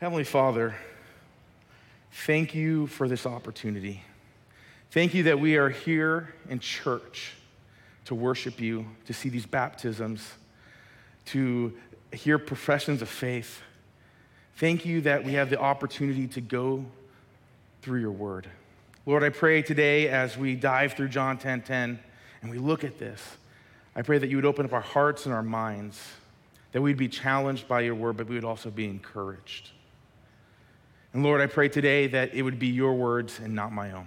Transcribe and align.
Heavenly 0.00 0.24
Father, 0.24 0.74
thank 2.24 2.54
you 2.54 2.86
for 2.86 3.06
this 3.06 3.26
opportunity. 3.26 4.02
Thank 4.92 5.12
you 5.12 5.24
that 5.24 5.38
we 5.38 5.58
are 5.58 5.68
here 5.68 6.32
in 6.48 6.58
church 6.58 7.34
to 8.06 8.14
worship 8.14 8.62
you, 8.62 8.86
to 9.04 9.12
see 9.12 9.28
these 9.28 9.44
baptisms, 9.44 10.26
to 11.26 11.76
hear 12.14 12.38
professions 12.38 13.02
of 13.02 13.10
faith. 13.10 13.60
Thank 14.56 14.86
you 14.86 15.02
that 15.02 15.22
we 15.22 15.34
have 15.34 15.50
the 15.50 15.60
opportunity 15.60 16.26
to 16.28 16.40
go 16.40 16.86
through 17.82 18.00
your 18.00 18.10
word. 18.10 18.48
Lord, 19.04 19.22
I 19.22 19.28
pray 19.28 19.60
today 19.60 20.08
as 20.08 20.34
we 20.34 20.56
dive 20.56 20.94
through 20.94 21.08
John 21.08 21.36
10:10 21.36 21.42
10, 21.42 21.62
10, 21.62 21.98
and 22.40 22.50
we 22.50 22.56
look 22.56 22.84
at 22.84 22.98
this, 22.98 23.36
I 23.94 24.00
pray 24.00 24.16
that 24.16 24.30
you 24.30 24.38
would 24.38 24.46
open 24.46 24.64
up 24.64 24.72
our 24.72 24.80
hearts 24.80 25.26
and 25.26 25.34
our 25.34 25.42
minds, 25.42 26.02
that 26.72 26.80
we'd 26.80 26.96
be 26.96 27.08
challenged 27.08 27.68
by 27.68 27.82
your 27.82 27.94
word, 27.94 28.16
but 28.16 28.28
we 28.28 28.34
would 28.34 28.46
also 28.46 28.70
be 28.70 28.86
encouraged. 28.86 29.72
And 31.12 31.22
Lord, 31.22 31.40
I 31.40 31.46
pray 31.46 31.68
today 31.68 32.06
that 32.08 32.34
it 32.34 32.42
would 32.42 32.58
be 32.58 32.68
your 32.68 32.94
words 32.94 33.40
and 33.40 33.54
not 33.54 33.72
my 33.72 33.92
own. 33.92 34.06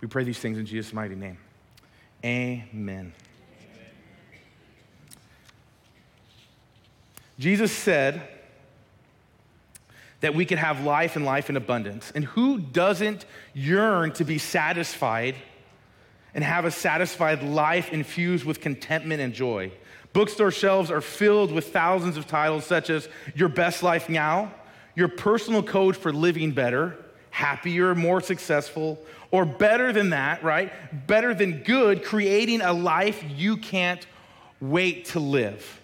We 0.00 0.08
pray 0.08 0.24
these 0.24 0.38
things 0.38 0.58
in 0.58 0.66
Jesus' 0.66 0.92
mighty 0.92 1.14
name. 1.14 1.38
Amen. 2.24 3.12
Jesus 7.38 7.72
said 7.72 8.20
that 10.20 10.34
we 10.34 10.44
could 10.44 10.58
have 10.58 10.84
life 10.84 11.16
and 11.16 11.24
life 11.24 11.48
in 11.48 11.56
abundance. 11.56 12.12
And 12.14 12.24
who 12.24 12.58
doesn't 12.58 13.24
yearn 13.54 14.12
to 14.12 14.24
be 14.24 14.36
satisfied 14.36 15.34
and 16.34 16.44
have 16.44 16.66
a 16.66 16.70
satisfied 16.70 17.42
life 17.42 17.92
infused 17.92 18.44
with 18.44 18.60
contentment 18.60 19.22
and 19.22 19.32
joy? 19.32 19.72
Bookstore 20.12 20.50
shelves 20.50 20.90
are 20.90 21.00
filled 21.00 21.52
with 21.52 21.72
thousands 21.72 22.18
of 22.18 22.26
titles 22.26 22.66
such 22.66 22.90
as 22.90 23.08
Your 23.34 23.48
Best 23.48 23.82
Life 23.82 24.10
Now, 24.10 24.52
Your 25.00 25.08
Personal 25.08 25.62
Code 25.62 25.96
for 25.96 26.12
Living 26.12 26.52
Better, 26.52 26.94
Happier, 27.30 27.94
More 27.94 28.20
Successful, 28.20 29.02
or 29.30 29.46
better 29.46 29.94
than 29.94 30.10
that, 30.10 30.44
right? 30.44 30.70
Better 31.06 31.32
than 31.32 31.62
good, 31.62 32.04
creating 32.04 32.60
a 32.60 32.74
life 32.74 33.24
you 33.34 33.56
can't 33.56 34.06
wait 34.60 35.06
to 35.06 35.18
live. 35.18 35.80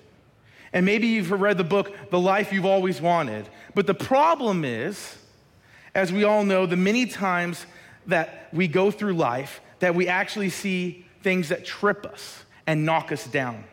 And 0.75 0.84
maybe 0.84 1.06
you've 1.06 1.31
read 1.31 1.56
the 1.56 1.64
book, 1.64 1.97
The 2.11 2.20
Life 2.20 2.53
You've 2.53 2.67
Always 2.67 3.00
Wanted. 3.00 3.48
But 3.75 3.86
the 3.86 3.95
problem 3.95 4.67
is, 4.67 5.17
as 5.95 6.12
we 6.12 6.25
all 6.25 6.45
know, 6.45 6.67
the 6.67 6.77
many 6.77 7.06
times 7.06 7.64
that 8.08 8.51
we 8.53 8.69
go 8.69 8.91
through 8.91 9.14
life, 9.14 9.62
that 9.78 9.95
we 9.95 10.08
actually 10.08 10.51
see 10.51 11.06
things 11.23 11.48
that 11.48 11.64
trip 11.64 12.05
us 12.05 12.45
and 12.67 12.84
knock 12.84 13.12
us 13.12 13.27
down. 13.27 13.64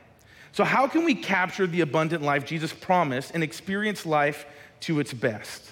So, 0.53 0.63
how 0.63 0.87
can 0.87 1.03
we 1.03 1.15
capture 1.15 1.67
the 1.67 1.81
abundant 1.81 2.23
life 2.23 2.45
Jesus 2.45 2.71
promised 2.71 3.31
and 3.33 3.43
experience 3.43 4.05
life 4.05 4.45
to 4.83 4.99
its 4.99 5.13
best? 5.13 5.63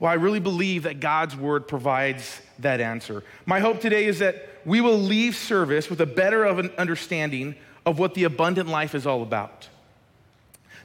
Well, 0.00 0.10
I 0.10 0.14
really 0.14 0.40
believe 0.40 0.84
that 0.84 1.00
God's 1.00 1.34
word 1.34 1.66
provides 1.66 2.40
that 2.60 2.80
answer. 2.80 3.24
My 3.46 3.60
hope 3.60 3.80
today 3.80 4.06
is 4.06 4.20
that 4.20 4.48
we 4.64 4.80
will 4.80 4.98
leave 4.98 5.34
service 5.34 5.90
with 5.90 6.00
a 6.00 6.06
better 6.06 6.44
of 6.44 6.58
an 6.58 6.70
understanding 6.78 7.56
of 7.84 7.98
what 7.98 8.14
the 8.14 8.24
abundant 8.24 8.68
life 8.68 8.94
is 8.94 9.06
all 9.06 9.22
about. 9.22 9.68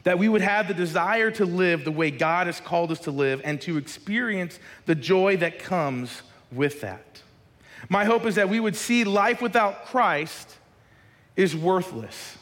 That 0.04 0.18
we 0.18 0.28
would 0.28 0.42
have 0.42 0.68
the 0.68 0.74
desire 0.74 1.32
to 1.32 1.46
live 1.46 1.86
the 1.86 1.92
way 1.92 2.12
God 2.12 2.48
has 2.48 2.60
called 2.60 2.92
us 2.92 3.00
to 3.02 3.12
live 3.12 3.42
and 3.44 3.62
to 3.62 3.78
experience 3.78 4.60
the 4.86 4.96
joy 4.96 5.38
that 5.38 5.60
comes 5.60 6.22
with 6.52 6.82
that. 6.82 7.22
My 7.90 8.06
hope 8.06 8.26
is 8.26 8.36
that 8.36 8.50
we 8.50 8.60
would 8.60 8.76
see 8.76 9.04
life 9.04 9.42
without 9.42 9.86
Christ 9.86 10.58
is 11.36 11.56
worthless. 11.56 12.38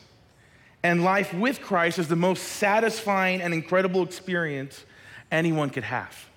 And 0.84 1.04
life 1.04 1.34
with 1.34 1.62
Christ 1.62 2.00
is 2.00 2.08
the 2.08 2.16
most 2.16 2.44
satisfying 2.44 3.42
and 3.42 3.54
incredible 3.54 4.04
experience 4.04 4.84
anyone 5.32 5.70
could 5.70 5.84
have. 5.84 6.30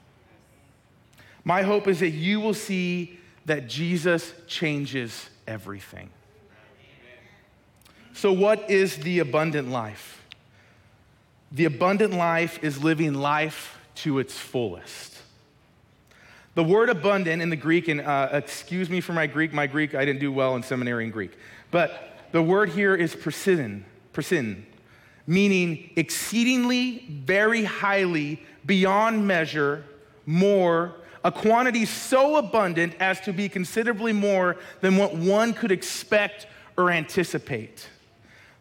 My 1.45 1.62
hope 1.62 1.89
is 1.89 2.00
that 2.00 2.11
you 2.11 2.41
will 2.41 2.55
see 2.55 3.19
that 3.45 3.69
Jesus 3.69 4.33
changes 4.47 5.28
everything. 5.47 6.11
So, 8.14 8.33
what 8.33 8.70
is 8.70 8.96
the 8.96 9.18
abundant 9.18 9.68
life? 9.68 10.23
The 11.52 11.67
abundant 11.67 12.14
life 12.14 12.63
is 12.63 12.83
living 12.83 13.14
life 13.14 13.79
to 13.96 14.18
its 14.18 14.39
fullest. 14.39 15.18
The 16.55 16.64
word 16.64 16.89
abundant 16.89 17.42
in 17.42 17.51
the 17.51 17.57
Greek, 17.57 17.89
and 17.89 18.01
uh, 18.01 18.29
excuse 18.33 18.89
me 18.89 19.01
for 19.01 19.13
my 19.13 19.27
Greek, 19.27 19.52
my 19.52 19.67
Greek, 19.67 19.95
I 19.95 20.05
didn't 20.05 20.20
do 20.20 20.33
well 20.33 20.55
in 20.57 20.63
seminary 20.63 21.05
in 21.05 21.11
Greek, 21.11 21.36
but 21.70 22.18
the 22.33 22.42
word 22.42 22.70
here 22.70 22.95
is 22.95 23.14
prasin, 23.14 23.83
prasin, 24.13 24.63
meaning 25.27 25.90
exceedingly, 25.96 27.07
very 27.08 27.64
highly, 27.64 28.40
beyond 28.67 29.27
measure, 29.27 29.85
more, 30.27 30.95
a 31.23 31.33
quantity 31.33 31.86
so 31.86 32.36
abundant 32.36 32.95
as 33.01 33.20
to 33.23 33.33
be 33.33 33.48
considerably 33.48 34.12
more 34.12 34.57
than 34.80 34.96
what 34.96 35.14
one 35.14 35.55
could 35.55 35.73
expect 35.73 36.46
or 36.77 36.90
anticipate. 36.90 37.89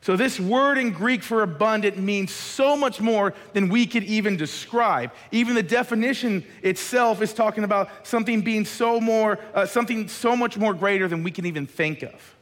So, 0.03 0.17
this 0.17 0.37
word 0.37 0.77
in 0.77 0.91
Greek 0.91 1.23
for 1.23 1.43
abundant 1.43 1.97
means 1.97 2.33
so 2.33 2.75
much 2.75 2.99
more 2.99 3.33
than 3.53 3.69
we 3.69 3.85
could 3.85 4.03
even 4.03 4.35
describe. 4.35 5.11
Even 5.31 5.55
the 5.55 5.63
definition 5.63 6.43
itself 6.61 7.21
is 7.21 7.33
talking 7.33 7.63
about 7.63 7.89
something 8.05 8.41
being 8.41 8.65
so 8.65 8.99
more, 8.99 9.39
uh, 9.53 9.65
something 9.65 10.09
so 10.09 10.35
much 10.35 10.57
more 10.57 10.73
greater 10.73 11.07
than 11.07 11.23
we 11.23 11.31
can 11.31 11.45
even 11.45 11.65
think 11.65 12.03
of. 12.03 12.35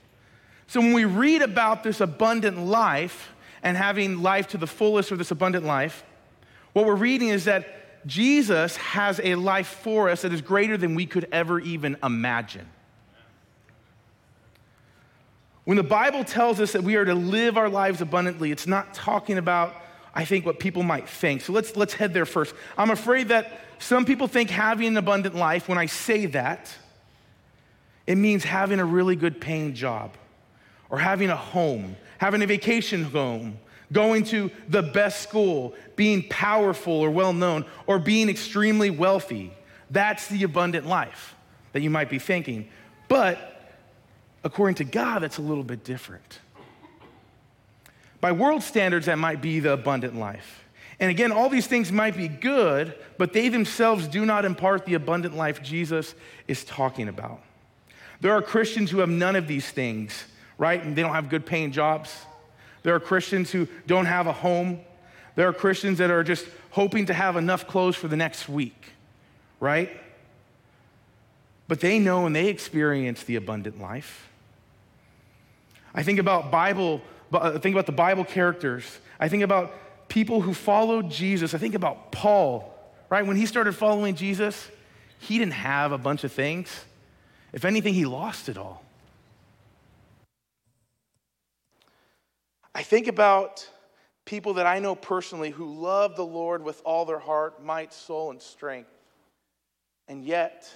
So, 0.66 0.80
when 0.80 0.94
we 0.94 1.06
read 1.06 1.44
about 1.44 1.84
this 1.84 2.02
abundant 2.02 2.58
life 2.58 3.30
and 3.64 3.78
having 3.78 4.22
life 4.22 4.48
to 4.50 4.58
the 4.58 4.68
fullest 4.68 5.12
or 5.12 5.18
this 5.18 5.32
abundant 5.32 5.66
life, 5.66 6.04
what 6.74 6.86
we're 6.86 6.96
reading 6.96 7.30
is 7.30 7.46
that 7.46 8.08
Jesus 8.08 8.76
has 8.78 9.20
a 9.24 9.36
life 9.36 9.68
for 9.68 10.10
us 10.10 10.24
that 10.24 10.34
is 10.34 10.42
greater 10.42 10.78
than 10.78 10.96
we 10.96 11.06
could 11.06 11.28
ever 11.32 11.60
even 11.60 11.98
imagine. 12.04 12.68
When 15.64 15.78
the 15.78 15.84
Bible 15.84 16.24
tells 16.24 16.60
us 16.60 16.72
that 16.72 16.84
we 16.84 16.96
are 16.96 17.06
to 17.06 17.14
live 17.14 17.58
our 17.58 17.70
lives 17.70 18.02
abundantly, 18.02 18.52
it's 18.52 18.66
not 18.66 18.96
talking 18.96 19.38
about, 19.38 19.76
I 20.16 20.26
think, 20.26 20.46
what 20.46 20.58
people 20.58 20.82
might 20.82 21.08
think. 21.08 21.42
So 21.42 21.54
let's, 21.54 21.76
let's 21.76 21.94
head 21.94 22.14
there 22.14 22.26
first. 22.26 22.56
I'm 22.78 22.90
afraid 22.90 23.28
that 23.28 23.60
some 23.78 24.06
people 24.06 24.28
think 24.28 24.50
having 24.50 24.88
an 24.88 24.98
abundant 24.98 25.36
life, 25.36 25.70
when 25.70 25.78
I 25.78 25.86
say 25.86 26.26
that, 26.28 26.76
it 28.08 28.16
means 28.16 28.44
having 28.44 28.80
a 28.80 28.86
really 28.86 29.16
good 29.16 29.40
paying 29.40 29.76
job, 29.76 30.16
or 30.90 30.98
having 30.98 31.30
a 31.30 31.36
home, 31.36 31.96
having 32.22 32.44
a 32.44 32.46
vacation 32.46 33.04
home, 33.04 33.58
going 33.92 34.24
to 34.24 34.52
the 34.70 34.84
best 34.84 35.24
school, 35.24 35.74
being 35.96 36.22
powerful 36.30 36.94
or 36.94 37.10
well 37.10 37.34
known, 37.34 37.66
or 37.88 37.98
being 37.98 38.30
extremely 38.30 38.92
wealthy. 38.92 39.52
That's 39.90 40.28
the 40.28 40.44
abundant 40.44 40.86
life 40.86 41.34
that 41.74 41.82
you 41.82 41.90
might 41.90 42.12
be 42.12 42.20
thinking. 42.20 42.70
But 43.08 43.74
according 44.44 44.76
to 44.76 44.84
God, 44.84 45.24
that's 45.24 45.40
a 45.40 45.42
little 45.42 45.64
bit 45.64 45.84
different. 45.84 46.38
By 48.20 48.34
world 48.34 48.62
standards, 48.62 49.08
that 49.08 49.18
might 49.18 49.42
be 49.42 49.60
the 49.60 49.74
abundant 49.74 50.16
life. 50.16 50.64
And 51.00 51.10
again, 51.10 51.32
all 51.32 51.50
these 51.50 51.66
things 51.66 51.92
might 51.92 52.16
be 52.16 52.28
good, 52.28 52.94
but 53.18 53.34
they 53.34 53.50
themselves 53.50 54.08
do 54.08 54.28
not 54.28 54.46
impart 54.46 54.86
the 54.86 54.94
abundant 54.94 55.36
life 55.36 55.64
Jesus 55.64 56.14
is 56.48 56.64
talking 56.64 57.08
about. 57.08 57.42
There 58.20 58.32
are 58.32 58.44
Christians 58.44 58.92
who 58.92 59.00
have 59.00 59.10
none 59.10 59.36
of 59.36 59.48
these 59.48 59.72
things, 59.72 60.26
right? 60.62 60.84
And 60.84 60.96
they 60.96 61.02
don't 61.02 61.14
have 61.14 61.28
good 61.28 61.44
paying 61.44 61.72
jobs. 61.72 62.16
There 62.84 62.94
are 62.94 63.00
Christians 63.00 63.50
who 63.50 63.68
don't 63.88 64.06
have 64.06 64.28
a 64.28 64.32
home. 64.32 64.80
There 65.34 65.48
are 65.48 65.54
Christians 65.54 65.98
that 65.98 66.12
are 66.12 66.24
just 66.24 66.46
hoping 66.70 67.08
to 67.08 67.16
have 67.16 67.36
enough 67.36 67.68
clothes 67.68 67.96
for 67.96 68.08
the 68.08 68.16
next 68.16 68.48
week, 68.48 68.94
right? 69.60 69.90
But 71.68 71.80
they 71.80 71.98
know 71.98 72.28
and 72.28 72.36
they 72.36 72.48
experience 72.48 73.24
the 73.24 73.38
abundant 73.38 73.82
life. 73.82 74.30
I 75.96 76.04
think 76.04 76.20
about 76.20 76.52
Bible, 76.52 77.02
I 77.34 77.38
uh, 77.38 77.60
think 77.60 77.74
about 77.74 77.88
the 77.88 77.92
Bible 77.92 78.24
characters. 78.24 79.00
I 79.20 79.30
think 79.30 79.42
about 79.42 79.74
people 80.10 80.42
who 80.42 80.54
followed 80.54 81.10
Jesus. 81.10 81.56
I 81.56 81.58
think 81.58 81.74
about 81.74 82.12
Paul, 82.12 82.72
right? 83.10 83.26
When 83.26 83.36
he 83.36 83.48
started 83.48 83.74
following 83.74 84.14
Jesus, 84.14 84.70
he 85.18 85.40
didn't 85.40 85.54
have 85.54 85.92
a 85.92 85.98
bunch 85.98 86.24
of 86.24 86.32
things. 86.32 86.86
If 87.52 87.66
anything, 87.66 87.96
he 87.96 88.06
lost 88.06 88.48
it 88.48 88.60
all. 88.60 88.84
I 92.74 92.84
think 92.84 93.08
about 93.08 93.68
people 94.26 94.54
that 94.56 94.66
I 94.66 94.80
know 94.80 94.96
personally 94.96 95.50
who 95.50 95.82
love 95.82 96.16
the 96.16 96.26
Lord 96.26 96.64
with 96.64 96.82
all 96.86 97.06
their 97.06 97.20
heart, 97.20 97.64
might, 97.64 97.94
soul, 97.94 98.32
and 98.32 98.42
strength, 98.42 98.92
and 100.08 100.24
yet 100.24 100.72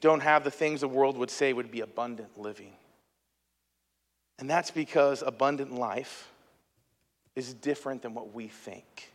don't 0.00 0.20
have 0.20 0.44
the 0.44 0.50
things 0.50 0.80
the 0.80 0.88
world 0.88 1.16
would 1.18 1.30
say 1.30 1.52
would 1.52 1.70
be 1.70 1.80
abundant 1.80 2.38
living. 2.38 2.72
And 4.38 4.48
that's 4.48 4.70
because 4.70 5.22
abundant 5.22 5.74
life 5.74 6.30
is 7.36 7.52
different 7.52 8.02
than 8.02 8.14
what 8.14 8.32
we 8.32 8.48
think. 8.48 9.10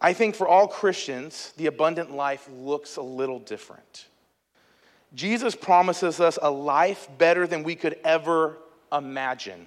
I 0.00 0.12
think 0.12 0.34
for 0.34 0.46
all 0.46 0.68
Christians, 0.68 1.52
the 1.56 1.66
abundant 1.66 2.10
life 2.10 2.48
looks 2.52 2.96
a 2.96 3.02
little 3.02 3.38
different. 3.38 4.06
Jesus 5.14 5.54
promises 5.54 6.20
us 6.20 6.38
a 6.40 6.50
life 6.50 7.08
better 7.18 7.46
than 7.46 7.62
we 7.62 7.74
could 7.74 7.98
ever 8.04 8.58
imagine 8.92 9.66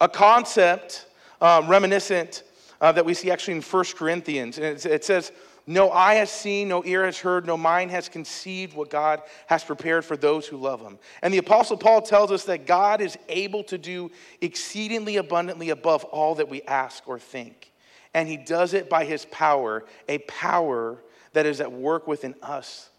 a 0.00 0.08
concept 0.08 1.06
um, 1.40 1.68
reminiscent 1.68 2.42
uh, 2.80 2.92
that 2.92 3.04
we 3.04 3.14
see 3.14 3.30
actually 3.30 3.54
in 3.54 3.62
1 3.62 3.84
Corinthians. 3.96 4.56
And 4.58 4.66
it, 4.66 4.86
it 4.86 5.04
says, 5.04 5.32
No 5.66 5.90
eye 5.90 6.14
has 6.14 6.30
seen, 6.30 6.68
no 6.68 6.84
ear 6.84 7.04
has 7.04 7.18
heard, 7.18 7.46
no 7.46 7.56
mind 7.56 7.90
has 7.90 8.08
conceived 8.08 8.74
what 8.74 8.90
God 8.90 9.22
has 9.46 9.64
prepared 9.64 10.04
for 10.04 10.16
those 10.16 10.46
who 10.46 10.56
love 10.56 10.80
him. 10.80 10.98
And 11.22 11.32
the 11.32 11.38
Apostle 11.38 11.76
Paul 11.76 12.02
tells 12.02 12.30
us 12.30 12.44
that 12.44 12.66
God 12.66 13.00
is 13.00 13.18
able 13.28 13.64
to 13.64 13.78
do 13.78 14.10
exceedingly 14.40 15.16
abundantly 15.16 15.70
above 15.70 16.04
all 16.04 16.36
that 16.36 16.48
we 16.48 16.62
ask 16.62 17.06
or 17.08 17.18
think. 17.18 17.72
And 18.14 18.28
he 18.28 18.36
does 18.36 18.74
it 18.74 18.88
by 18.88 19.04
his 19.04 19.26
power, 19.26 19.84
a 20.08 20.18
power 20.18 21.02
that 21.32 21.46
is 21.46 21.60
at 21.60 21.70
work 21.70 22.06
within 22.06 22.34
us 22.42 22.90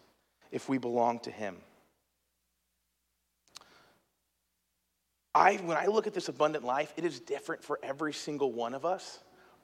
if 0.51 0.69
we 0.69 0.78
belong 0.78 1.19
to 1.22 1.31
him. 1.31 1.57
I, 5.39 5.56
when 5.57 5.77
I 5.77 5.86
look 5.86 6.07
at 6.07 6.13
this 6.13 6.27
abundant 6.27 6.65
life, 6.65 6.94
it 6.97 7.06
is 7.06 7.19
different 7.19 7.63
for 7.63 7.80
every 7.81 8.13
single 8.13 8.51
one 8.51 8.74
of 8.74 8.86
us 8.86 9.19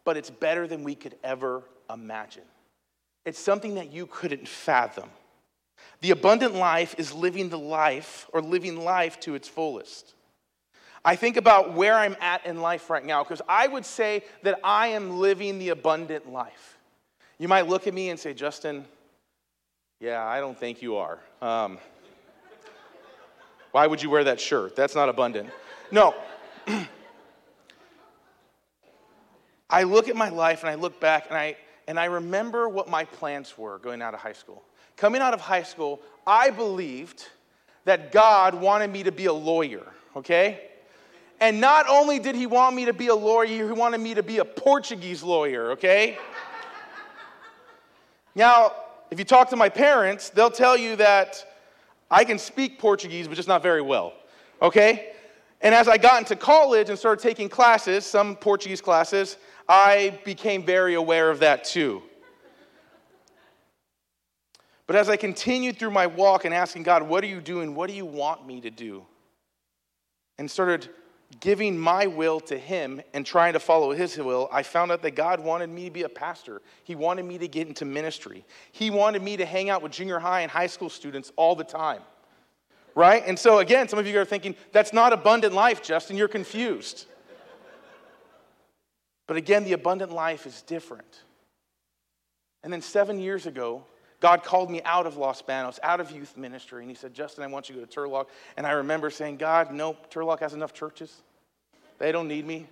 but 0.05 0.15
it's 0.15 0.29
better 0.29 0.67
than 0.67 0.83
we 0.83 0.95
could 0.95 1.15
ever 1.23 1.63
imagine. 1.91 2.43
It's 3.25 3.39
something 3.39 3.75
that 3.75 3.91
you 3.91 4.05
couldn't 4.05 4.47
fathom. 4.47 5.09
The 6.01 6.11
abundant 6.11 6.53
life 6.53 6.95
is 6.97 7.11
living 7.11 7.49
the 7.49 7.59
life 7.59 8.29
or 8.31 8.41
living 8.41 8.77
life 8.77 9.19
to 9.21 9.35
its 9.35 9.47
fullest. 9.47 10.13
I 11.03 11.15
think 11.15 11.37
about 11.37 11.73
where 11.73 11.95
I'm 11.95 12.15
at 12.21 12.45
in 12.45 12.61
life 12.61 12.89
right 12.89 13.03
now 13.03 13.23
because 13.23 13.41
I 13.49 13.67
would 13.67 13.85
say 13.85 14.23
that 14.43 14.59
I 14.63 14.87
am 14.87 15.19
living 15.19 15.59
the 15.59 15.69
abundant 15.69 16.31
life. 16.31 16.77
You 17.37 17.47
might 17.47 17.67
look 17.67 17.87
at 17.87 17.93
me 17.93 18.09
and 18.09 18.19
say, 18.19 18.33
Justin, 18.33 18.85
yeah, 19.99 20.23
I 20.23 20.39
don't 20.39 20.57
think 20.57 20.81
you 20.81 20.97
are. 20.97 21.19
Um, 21.41 21.79
why 23.71 23.87
would 23.87 24.01
you 24.01 24.09
wear 24.09 24.23
that 24.25 24.39
shirt? 24.39 24.75
That's 24.75 24.95
not 24.95 25.09
abundant. 25.09 25.49
No. 25.91 26.15
I 29.69 29.83
look 29.83 30.07
at 30.09 30.15
my 30.15 30.29
life 30.29 30.61
and 30.61 30.69
I 30.69 30.75
look 30.75 30.99
back 30.99 31.25
and 31.29 31.37
I, 31.37 31.57
and 31.87 31.99
I 31.99 32.05
remember 32.05 32.69
what 32.69 32.87
my 32.87 33.05
plans 33.05 33.57
were 33.57 33.79
going 33.79 34.01
out 34.01 34.13
of 34.13 34.19
high 34.19 34.33
school. 34.33 34.63
Coming 34.95 35.21
out 35.21 35.33
of 35.33 35.41
high 35.41 35.63
school, 35.63 35.99
I 36.25 36.49
believed 36.49 37.27
that 37.83 38.11
God 38.11 38.53
wanted 38.53 38.89
me 38.89 39.03
to 39.03 39.11
be 39.11 39.25
a 39.25 39.33
lawyer, 39.33 39.83
okay? 40.15 40.69
And 41.39 41.59
not 41.59 41.87
only 41.89 42.19
did 42.19 42.35
he 42.35 42.47
want 42.47 42.75
me 42.75 42.85
to 42.85 42.93
be 42.93 43.07
a 43.07 43.15
lawyer, 43.15 43.67
he 43.67 43.73
wanted 43.73 43.99
me 43.99 44.13
to 44.13 44.23
be 44.23 44.37
a 44.37 44.45
Portuguese 44.45 45.21
lawyer, 45.21 45.71
okay? 45.71 46.17
now, 48.33 48.71
if 49.11 49.19
you 49.19 49.25
talk 49.25 49.49
to 49.49 49.55
my 49.55 49.69
parents, 49.69 50.29
they'll 50.29 50.49
tell 50.49 50.77
you 50.77 50.95
that 50.95 51.45
I 52.09 52.23
can 52.23 52.39
speak 52.39 52.79
Portuguese, 52.79 53.27
but 53.27 53.35
just 53.35 53.47
not 53.47 53.61
very 53.61 53.81
well, 53.81 54.13
okay? 54.61 55.14
And 55.65 55.73
as 55.73 55.87
I 55.87 55.97
got 55.97 56.19
into 56.19 56.35
college 56.35 56.91
and 56.91 56.99
started 56.99 57.23
taking 57.23 57.49
classes, 57.49 58.05
some 58.05 58.35
Portuguese 58.35 58.81
classes, 58.81 59.35
I 59.67 60.19
became 60.23 60.63
very 60.63 60.93
aware 60.93 61.31
of 61.31 61.39
that 61.39 61.63
too. 61.63 62.03
But 64.85 64.95
as 64.95 65.09
I 65.09 65.17
continued 65.17 65.79
through 65.79 65.89
my 65.89 66.05
walk 66.05 66.45
and 66.45 66.53
asking 66.53 66.83
God, 66.83 67.01
What 67.01 67.23
are 67.23 67.27
you 67.27 67.41
doing? 67.41 67.73
What 67.73 67.89
do 67.89 67.95
you 67.95 68.05
want 68.05 68.45
me 68.45 68.61
to 68.61 68.69
do? 68.69 69.07
And 70.37 70.51
started 70.51 70.87
giving 71.39 71.75
my 71.75 72.05
will 72.05 72.39
to 72.41 72.59
Him 72.59 73.01
and 73.15 73.25
trying 73.25 73.53
to 73.53 73.59
follow 73.59 73.91
His 73.91 74.15
will, 74.17 74.47
I 74.51 74.61
found 74.61 74.91
out 74.91 75.01
that 75.01 75.15
God 75.15 75.39
wanted 75.39 75.71
me 75.71 75.85
to 75.85 75.91
be 75.91 76.03
a 76.03 76.09
pastor. 76.09 76.61
He 76.83 76.93
wanted 76.93 77.25
me 77.25 77.39
to 77.39 77.47
get 77.47 77.67
into 77.67 77.85
ministry. 77.85 78.45
He 78.71 78.91
wanted 78.91 79.23
me 79.23 79.35
to 79.37 79.47
hang 79.47 79.71
out 79.71 79.81
with 79.81 79.93
junior 79.93 80.19
high 80.19 80.41
and 80.41 80.51
high 80.51 80.67
school 80.67 80.91
students 80.91 81.31
all 81.37 81.55
the 81.55 81.63
time. 81.63 82.03
Right? 82.95 83.21
And 83.27 83.37
so, 83.37 83.59
again, 83.59 83.89
some 83.89 83.99
of 83.99 84.07
you 84.07 84.17
are 84.19 84.25
thinking, 84.25 84.55
That's 84.71 84.93
not 84.93 85.13
abundant 85.13 85.53
life, 85.53 85.83
Justin. 85.83 86.15
You're 86.15 86.29
confused. 86.29 87.05
But 89.27 89.37
again, 89.37 89.63
the 89.63 89.73
abundant 89.73 90.11
life 90.11 90.45
is 90.45 90.61
different. 90.61 91.23
And 92.63 92.71
then 92.71 92.81
seven 92.81 93.19
years 93.19 93.45
ago, 93.45 93.83
God 94.19 94.43
called 94.43 94.71
me 94.71 94.81
out 94.85 95.05
of 95.05 95.17
Los 95.17 95.41
Banos, 95.41 95.79
out 95.83 95.99
of 95.99 96.11
youth 96.11 96.37
ministry, 96.37 96.81
and 96.81 96.89
He 96.89 96.95
said, 96.95 97.13
Justin, 97.13 97.43
I 97.43 97.47
want 97.47 97.69
you 97.69 97.75
to 97.75 97.81
go 97.81 97.85
to 97.85 97.99
Turlock. 97.99 98.27
And 98.55 98.65
I 98.65 98.71
remember 98.71 99.09
saying, 99.09 99.37
God, 99.37 99.71
nope, 99.71 100.11
Turlock 100.11 100.39
has 100.39 100.53
enough 100.53 100.73
churches. 100.73 101.21
They 101.99 102.11
don't 102.11 102.27
need 102.27 102.45
me. 102.45 102.67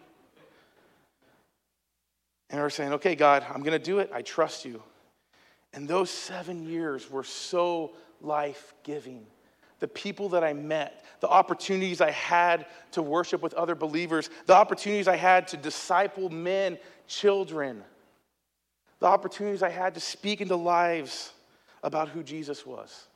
And 2.49 2.61
I 2.61 2.63
was 2.63 2.73
saying, 2.75 2.93
okay, 2.93 3.15
God, 3.15 3.45
I'm 3.49 3.61
going 3.61 3.77
to 3.77 3.83
do 3.83 3.99
it. 3.99 4.11
I 4.13 4.21
trust 4.21 4.63
you. 4.63 4.81
And 5.73 5.87
those 5.87 6.11
seven 6.11 6.67
years 6.67 7.09
were 7.09 7.23
so 7.23 7.93
life 8.21 8.75
giving 8.83 9.25
the 9.79 9.87
people 9.87 10.29
that 10.29 10.43
I 10.43 10.53
met, 10.53 11.05
the 11.19 11.29
opportunities 11.29 12.01
I 12.01 12.11
had 12.11 12.65
to 12.91 13.01
worship 13.01 13.41
with 13.41 13.53
other 13.53 13.75
believers, 13.75 14.29
the 14.45 14.55
opportunities 14.55 15.07
I 15.07 15.15
had 15.15 15.47
to 15.49 15.57
disciple 15.57 16.29
men, 16.29 16.77
children, 17.07 17.83
the 18.99 19.07
opportunities 19.07 19.63
I 19.63 19.69
had 19.69 19.93
to 19.95 19.99
speak 19.99 20.41
into 20.41 20.55
lives 20.55 21.33
about 21.81 22.09
who 22.09 22.23
Jesus 22.23 22.65
was. 22.65 23.07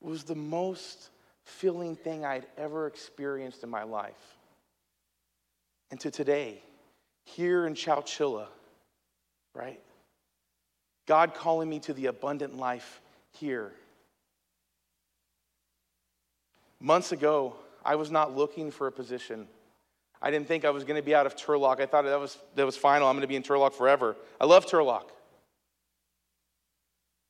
Was 0.00 0.24
the 0.24 0.34
most 0.34 1.10
filling 1.44 1.96
thing 1.96 2.24
I'd 2.24 2.46
ever 2.56 2.86
experienced 2.86 3.62
in 3.62 3.70
my 3.70 3.82
life. 3.82 4.36
And 5.90 5.98
to 6.00 6.10
today, 6.10 6.62
here 7.24 7.66
in 7.66 7.74
Chowchilla, 7.74 8.46
right? 9.54 9.80
God 11.06 11.34
calling 11.34 11.68
me 11.68 11.80
to 11.80 11.92
the 11.92 12.06
abundant 12.06 12.56
life 12.56 13.00
here 13.32 13.72
Months 16.80 17.12
ago, 17.12 17.56
I 17.84 17.96
was 17.96 18.10
not 18.10 18.36
looking 18.36 18.70
for 18.70 18.86
a 18.86 18.92
position. 18.92 19.46
I 20.22 20.30
didn't 20.30 20.48
think 20.48 20.64
I 20.64 20.70
was 20.70 20.84
going 20.84 20.96
to 20.96 21.02
be 21.04 21.14
out 21.14 21.26
of 21.26 21.36
Turlock. 21.36 21.80
I 21.80 21.86
thought 21.86 22.04
that 22.04 22.20
was, 22.20 22.38
that 22.54 22.66
was 22.66 22.76
final. 22.76 23.08
I'm 23.08 23.14
going 23.14 23.22
to 23.22 23.28
be 23.28 23.36
in 23.36 23.42
Turlock 23.42 23.74
forever. 23.74 24.16
I 24.40 24.46
love 24.46 24.66
Turlock. 24.66 25.08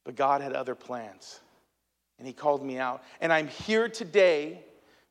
But 0.05 0.17
God 0.17 0.41
had 0.41 0.55
other 0.55 0.75
plans, 0.75 1.41
and 2.19 2.26
He 2.26 2.32
called 2.32 2.64
me 2.64 2.79
out. 2.79 3.02
And 3.20 3.32
I'm 3.32 3.49
here 3.49 3.88
today 3.88 4.64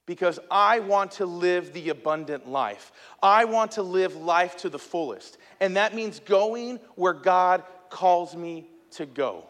because 0.05 0.39
I 0.49 0.79
want 0.79 1.11
to 1.11 1.25
live 1.25 1.71
the 1.71 1.89
abundant 1.89 2.49
life. 2.49 2.91
I 3.21 3.45
want 3.45 3.73
to 3.73 3.83
live 3.83 4.15
life 4.15 4.57
to 4.57 4.69
the 4.69 4.79
fullest. 4.79 5.37
And 5.59 5.77
that 5.77 5.93
means 5.93 6.19
going 6.19 6.79
where 6.95 7.13
God 7.13 7.63
calls 7.89 8.35
me 8.35 8.67
to 8.91 9.05
go. 9.05 9.45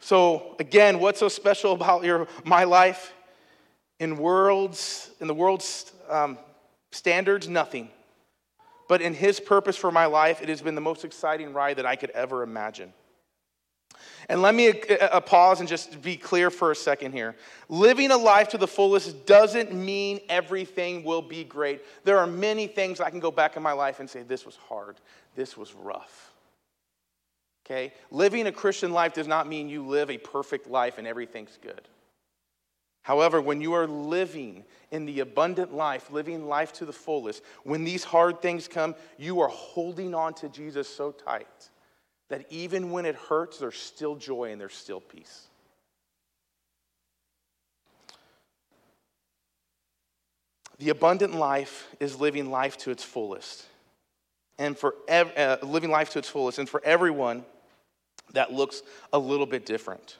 So 0.00 0.56
again, 0.58 1.00
what's 1.00 1.20
so 1.20 1.28
special 1.28 1.72
about 1.72 2.04
your 2.04 2.28
my 2.44 2.64
life? 2.64 3.14
In 4.00 4.16
worlds, 4.16 5.10
in 5.20 5.26
the 5.26 5.34
world's 5.34 5.92
um, 6.08 6.38
standards, 6.92 7.48
nothing. 7.48 7.90
But 8.88 9.02
in 9.02 9.12
His 9.12 9.40
purpose 9.40 9.76
for 9.76 9.90
my 9.90 10.06
life, 10.06 10.40
it 10.40 10.48
has 10.48 10.62
been 10.62 10.74
the 10.74 10.80
most 10.80 11.04
exciting 11.04 11.52
ride 11.52 11.76
that 11.76 11.86
I 11.86 11.96
could 11.96 12.10
ever 12.10 12.42
imagine. 12.42 12.92
And 14.28 14.42
let 14.42 14.54
me 14.54 14.68
uh, 14.68 14.94
uh, 15.00 15.20
pause 15.20 15.60
and 15.60 15.68
just 15.68 16.00
be 16.02 16.16
clear 16.16 16.50
for 16.50 16.70
a 16.70 16.76
second 16.76 17.12
here. 17.12 17.34
Living 17.68 18.10
a 18.10 18.16
life 18.16 18.48
to 18.50 18.58
the 18.58 18.68
fullest 18.68 19.26
doesn't 19.26 19.72
mean 19.72 20.20
everything 20.28 21.02
will 21.02 21.22
be 21.22 21.44
great. 21.44 21.82
There 22.04 22.18
are 22.18 22.26
many 22.26 22.66
things 22.66 23.00
I 23.00 23.10
can 23.10 23.20
go 23.20 23.30
back 23.30 23.56
in 23.56 23.62
my 23.62 23.72
life 23.72 24.00
and 24.00 24.08
say, 24.08 24.22
this 24.22 24.44
was 24.44 24.56
hard, 24.56 24.96
this 25.34 25.56
was 25.56 25.74
rough. 25.74 26.32
Okay? 27.68 27.92
Living 28.10 28.46
a 28.46 28.52
Christian 28.52 28.92
life 28.92 29.12
does 29.12 29.26
not 29.28 29.46
mean 29.46 29.68
you 29.68 29.86
live 29.86 30.10
a 30.10 30.16
perfect 30.16 30.68
life 30.68 30.96
and 30.96 31.06
everything's 31.06 31.58
good. 31.60 31.82
However, 33.02 33.40
when 33.40 33.60
you 33.60 33.74
are 33.74 33.86
living 33.86 34.64
in 34.90 35.04
the 35.04 35.20
abundant 35.20 35.74
life, 35.74 36.10
living 36.10 36.46
life 36.46 36.72
to 36.74 36.86
the 36.86 36.92
fullest, 36.92 37.42
when 37.64 37.84
these 37.84 38.04
hard 38.04 38.40
things 38.40 38.68
come, 38.68 38.94
you 39.18 39.40
are 39.40 39.48
holding 39.48 40.14
on 40.14 40.34
to 40.34 40.48
Jesus 40.48 40.88
so 40.88 41.12
tight 41.12 41.70
that 42.28 42.46
even 42.50 42.90
when 42.90 43.06
it 43.06 43.14
hurts, 43.14 43.58
there's 43.58 43.78
still 43.78 44.14
joy 44.14 44.52
and 44.52 44.60
there's 44.60 44.74
still 44.74 45.00
peace. 45.00 45.46
The 50.78 50.90
abundant 50.90 51.34
life 51.34 51.88
is 52.00 52.20
living 52.20 52.50
life 52.50 52.76
to 52.78 52.90
its 52.90 53.02
fullest. 53.02 53.66
And 54.58 54.76
for 54.76 54.94
ev- 55.06 55.36
uh, 55.36 55.58
living 55.62 55.90
life 55.90 56.10
to 56.10 56.18
its 56.18 56.28
fullest. 56.28 56.58
And 56.58 56.68
for 56.68 56.82
everyone, 56.84 57.44
that 58.32 58.52
looks 58.52 58.82
a 59.12 59.18
little 59.18 59.46
bit 59.46 59.66
different. 59.66 60.16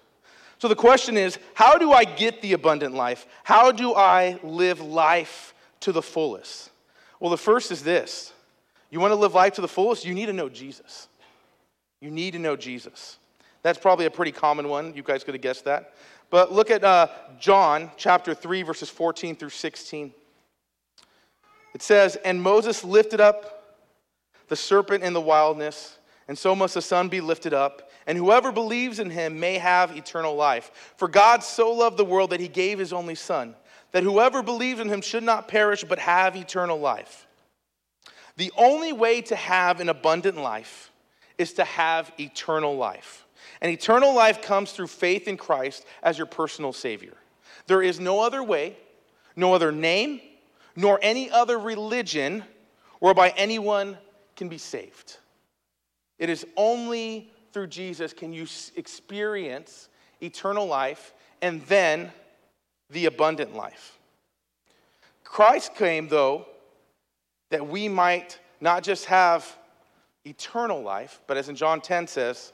So 0.59 0.69
the 0.69 0.77
question 0.77 1.17
is 1.17 1.39
how 1.55 1.79
do 1.79 1.93
I 1.93 2.05
get 2.05 2.43
the 2.43 2.53
abundant 2.53 2.95
life? 2.95 3.27
How 3.45 3.73
do 3.73 3.95
I 3.95 4.39
live 4.43 4.81
life 4.81 5.55
to 5.81 5.93
the 5.93 6.03
fullest? 6.03 6.71
Well, 7.21 7.31
the 7.31 7.37
first 7.37 7.71
is 7.71 7.83
this 7.83 8.33
you 8.91 9.01
want 9.01 9.13
to 9.13 9.17
live 9.17 9.35
life 9.35 9.55
to 9.55 9.61
the 9.61 9.69
fullest? 9.69 10.05
You 10.05 10.15
need 10.15 10.27
to 10.27 10.33
know 10.33 10.49
Jesus. 10.49 11.09
You 12.01 12.11
need 12.11 12.33
to 12.33 12.39
know 12.39 12.57
Jesus. 12.57 13.19
That's 13.63 13.79
probably 13.79 14.07
a 14.07 14.11
pretty 14.11 14.33
common 14.33 14.69
one. 14.69 14.95
You 14.95 15.03
guys 15.03 15.25
could 15.25 15.35
have 15.35 15.43
guessed 15.43 15.65
that. 15.65 15.95
But 16.31 16.53
look 16.53 16.71
at 16.71 16.85
uh, 16.85 17.09
John 17.39 17.91
chapter 17.97 18.35
3, 18.35 18.63
verses 18.63 18.89
14 18.89 19.37
through 19.37 19.51
16. 19.51 20.13
It 21.75 21.83
says, 21.83 22.17
And 22.25 22.41
Moses 22.41 22.85
lifted 22.85 23.21
up 23.21 23.77
the 24.49 24.57
serpent 24.57 25.05
in 25.05 25.13
the 25.13 25.21
wilderness, 25.21 25.99
and 26.29 26.39
so 26.39 26.55
must 26.55 26.75
the 26.75 26.83
Son 26.83 27.09
be 27.09 27.21
lifted 27.21 27.53
up 27.53 27.88
and 28.09 28.17
whoever 28.17 28.51
believes 28.51 28.99
in 28.99 29.11
him 29.11 29.39
may 29.39 29.59
have 29.59 29.95
eternal 29.95 30.35
life. 30.35 30.95
For 30.97 31.09
God 31.09 31.45
so 31.45 31.71
loved 31.71 31.99
the 31.99 32.07
world 32.07 32.31
that 32.31 32.41
he 32.41 32.49
gave 32.49 32.79
his 32.79 32.95
only 32.95 33.15
Son, 33.15 33.55
that 33.93 34.03
whoever 34.03 34.43
believes 34.43 34.81
in 34.81 34.89
him 34.89 35.03
should 35.03 35.23
not 35.23 35.47
perish 35.47 35.85
but 35.85 35.99
have 35.99 36.35
eternal 36.35 36.81
life. 36.81 37.27
The 38.39 38.51
only 38.57 38.95
way 38.95 39.21
to 39.23 39.37
have 39.37 39.81
an 39.81 39.91
abundant 39.91 40.39
life 40.39 40.91
is 41.37 41.53
to 41.55 41.65
have 41.65 42.11
eternal 42.19 42.79
life. 42.79 43.27
And 43.61 43.71
eternal 43.71 44.15
life 44.15 44.41
comes 44.41 44.73
through 44.73 44.87
faith 44.87 45.29
in 45.29 45.37
Christ 45.37 45.85
as 46.03 46.17
your 46.17 46.27
personal 46.27 46.73
Savior. 46.73 47.15
There 47.67 47.83
is 47.83 48.01
no 48.01 48.21
other 48.21 48.43
way, 48.43 48.79
no 49.37 49.53
other 49.53 49.71
name, 49.71 50.23
nor 50.75 50.99
any 51.03 51.31
other 51.31 51.59
religion 51.59 52.43
whereby 53.01 53.35
anyone 53.37 53.99
can 54.35 54.49
be 54.49 54.59
saved. 54.59 55.19
It 56.19 56.31
is 56.31 56.47
only 56.57 57.31
through 57.53 57.69
Jesus 57.69 58.13
can 58.13 58.33
you 58.33 58.47
experience 58.77 59.89
eternal 60.21 60.67
life 60.67 61.15
and 61.43 61.63
then 61.63 62.13
the 62.91 63.07
abundant 63.07 63.55
life. 63.55 63.99
Christ 65.25 65.75
came, 65.75 66.09
though, 66.09 66.47
that 67.51 67.67
we 67.67 67.89
might 67.89 68.39
not 68.61 68.83
just 68.83 69.07
have 69.07 69.57
eternal 70.25 70.83
life, 70.83 71.21
but 71.27 71.37
as 71.37 71.49
in 71.49 71.57
John 71.57 71.81
10 71.81 72.07
says, 72.07 72.53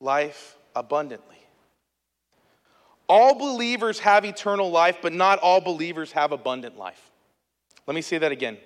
life 0.00 0.56
abundantly. 0.74 1.36
All 3.08 3.34
believers 3.34 3.98
have 4.00 4.24
eternal 4.24 4.70
life, 4.70 4.98
but 5.02 5.12
not 5.12 5.38
all 5.38 5.60
believers 5.60 6.12
have 6.12 6.32
abundant 6.32 6.76
life. 6.78 7.10
Let 7.86 7.94
me 7.94 8.02
say 8.02 8.18
that 8.18 8.32
again. 8.32 8.56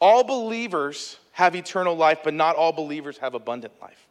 All 0.00 0.24
believers 0.24 1.18
have 1.32 1.54
eternal 1.54 1.96
life, 1.96 2.20
but 2.22 2.34
not 2.34 2.56
all 2.56 2.72
believers 2.72 3.18
have 3.18 3.34
abundant 3.34 3.74
life. 3.80 4.06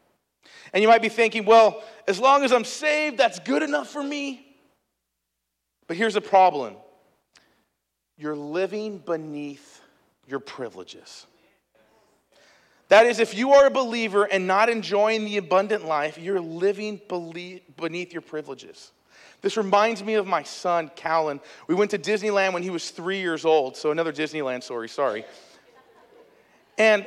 And 0.73 0.81
you 0.81 0.88
might 0.88 1.01
be 1.01 1.09
thinking, 1.09 1.45
well, 1.45 1.83
as 2.07 2.19
long 2.19 2.43
as 2.43 2.51
I'm 2.51 2.63
saved, 2.63 3.17
that's 3.17 3.39
good 3.39 3.63
enough 3.63 3.89
for 3.89 4.03
me. 4.03 4.45
But 5.88 5.97
here's 5.97 6.13
the 6.13 6.21
problem 6.21 6.75
you're 8.17 8.35
living 8.35 8.97
beneath 8.97 9.81
your 10.27 10.39
privileges. 10.39 11.25
That 12.89 13.05
is, 13.05 13.19
if 13.19 13.35
you 13.35 13.53
are 13.53 13.67
a 13.67 13.71
believer 13.71 14.23
and 14.23 14.47
not 14.47 14.67
enjoying 14.67 15.23
the 15.23 15.38
abundant 15.38 15.85
life, 15.85 16.17
you're 16.17 16.39
living 16.39 16.99
beneath 17.77 18.11
your 18.11 18.21
privileges. 18.21 18.91
This 19.41 19.57
reminds 19.57 20.03
me 20.03 20.15
of 20.15 20.27
my 20.27 20.43
son, 20.43 20.91
Callan. 20.95 21.39
We 21.67 21.75
went 21.75 21.91
to 21.91 21.99
Disneyland 21.99 22.51
when 22.53 22.63
he 22.63 22.71
was 22.71 22.89
three 22.89 23.21
years 23.21 23.45
old, 23.45 23.77
so 23.77 23.91
another 23.91 24.11
Disneyland 24.11 24.63
story, 24.63 24.89
sorry. 24.89 25.23
And 26.77 27.05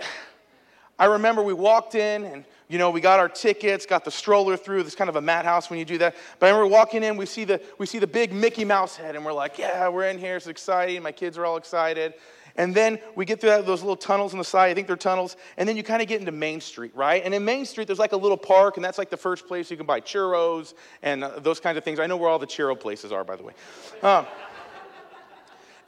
I 0.99 1.07
remember 1.07 1.43
we 1.43 1.55
walked 1.55 1.95
in 1.95 2.25
and 2.25 2.45
you 2.73 2.79
know, 2.79 2.89
we 2.89 3.03
got 3.03 3.19
our 3.19 3.29
tickets, 3.29 3.85
got 3.85 4.03
the 4.03 4.11
stroller 4.11 4.57
through. 4.57 4.83
This 4.83 4.95
kind 4.95 5.11
of 5.11 5.17
a 5.17 5.21
madhouse 5.21 5.69
when 5.69 5.79
you 5.79 5.85
do 5.85 5.99
that. 5.99 6.17
But 6.39 6.47
I 6.47 6.49
remember 6.49 6.73
walking 6.73 7.03
in, 7.03 7.19
we 7.19 7.27
see 7.27 7.45
the 7.45 7.61
we 7.77 7.85
see 7.85 7.99
the 7.99 8.07
big 8.07 8.33
Mickey 8.33 8.65
Mouse 8.65 8.97
head, 8.97 9.15
and 9.15 9.23
we're 9.27 9.35
like, 9.35 9.59
yeah, 9.59 9.91
we're 9.91 10.09
in 10.09 10.17
here. 10.17 10.37
It's 10.37 10.47
exciting. 10.47 11.03
My 11.03 11.13
kids 11.13 11.37
are 11.37 11.45
all 11.45 11.59
excited. 11.59 12.15
And 12.57 12.75
then 12.75 12.99
we 13.15 13.27
get 13.27 13.43
through 13.43 13.51
those 13.63 13.83
little 13.83 13.97
tunnels 13.97 14.33
on 14.33 14.39
the 14.39 14.45
side. 14.45 14.71
I 14.71 14.75
think 14.75 14.87
they're 14.87 14.97
tunnels. 14.97 15.37
And 15.59 15.69
then 15.69 15.77
you 15.77 15.83
kind 15.83 16.01
of 16.01 16.09
get 16.09 16.21
into 16.21 16.33
Main 16.33 16.63
Street, 16.63 16.93
right? 16.95 17.23
And 17.23 17.35
in 17.35 17.45
Main 17.45 17.67
Street, 17.67 17.87
there's 17.87 17.99
like 17.99 18.13
a 18.13 18.17
little 18.17 18.39
park, 18.39 18.77
and 18.77 18.85
that's 18.85 18.97
like 18.97 19.11
the 19.11 19.19
first 19.19 19.47
place 19.47 19.71
you 19.71 19.77
can 19.77 19.85
buy 19.85 20.01
churros 20.01 20.73
and 21.03 21.25
uh, 21.25 21.41
those 21.41 21.61
kinds 21.61 21.77
of 21.77 21.85
things. 21.85 21.99
I 21.99 22.07
know 22.07 22.17
where 22.17 22.31
all 22.31 22.39
the 22.39 22.47
churro 22.47 22.79
places 22.79 23.13
are, 23.13 23.23
by 23.23 23.37
the 23.37 23.43
way. 23.43 23.53
Um, 24.03 24.25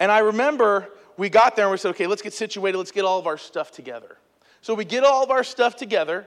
and 0.01 0.13
I 0.13 0.19
remember 0.19 0.91
we 1.17 1.31
got 1.31 1.57
there 1.57 1.65
and 1.65 1.73
we 1.73 1.79
said, 1.79 1.91
okay, 1.91 2.07
let's 2.07 2.23
get 2.23 2.35
situated. 2.35 2.77
Let's 2.77 2.93
get 2.93 3.07
all 3.07 3.19
of 3.19 3.27
our 3.27 3.39
stuff 3.39 3.71
together. 3.71 4.19
So 4.65 4.73
we 4.73 4.87
get 4.87 5.05
all 5.05 5.23
of 5.23 5.31
our 5.31 5.45
stuff 5.45 5.77
together, 5.77 6.27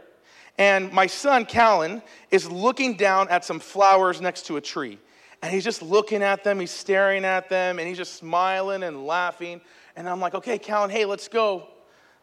and 0.59 0.93
my 0.93 1.07
son, 1.07 1.43
Callan, 1.43 2.03
is 2.29 2.47
looking 2.47 2.95
down 2.95 3.29
at 3.29 3.43
some 3.43 3.59
flowers 3.59 4.21
next 4.21 4.45
to 4.45 4.57
a 4.57 4.61
tree. 4.61 4.99
And 5.41 5.51
he's 5.51 5.63
just 5.63 5.81
looking 5.81 6.21
at 6.21 6.43
them, 6.43 6.59
he's 6.59 6.69
staring 6.69 7.25
at 7.25 7.49
them, 7.49 7.79
and 7.79 7.87
he's 7.87 7.97
just 7.97 8.13
smiling 8.13 8.83
and 8.83 9.07
laughing. 9.07 9.59
And 9.95 10.07
I'm 10.07 10.19
like, 10.19 10.35
okay, 10.35 10.59
Callan, 10.59 10.91
hey, 10.91 11.05
let's 11.05 11.27
go. 11.27 11.67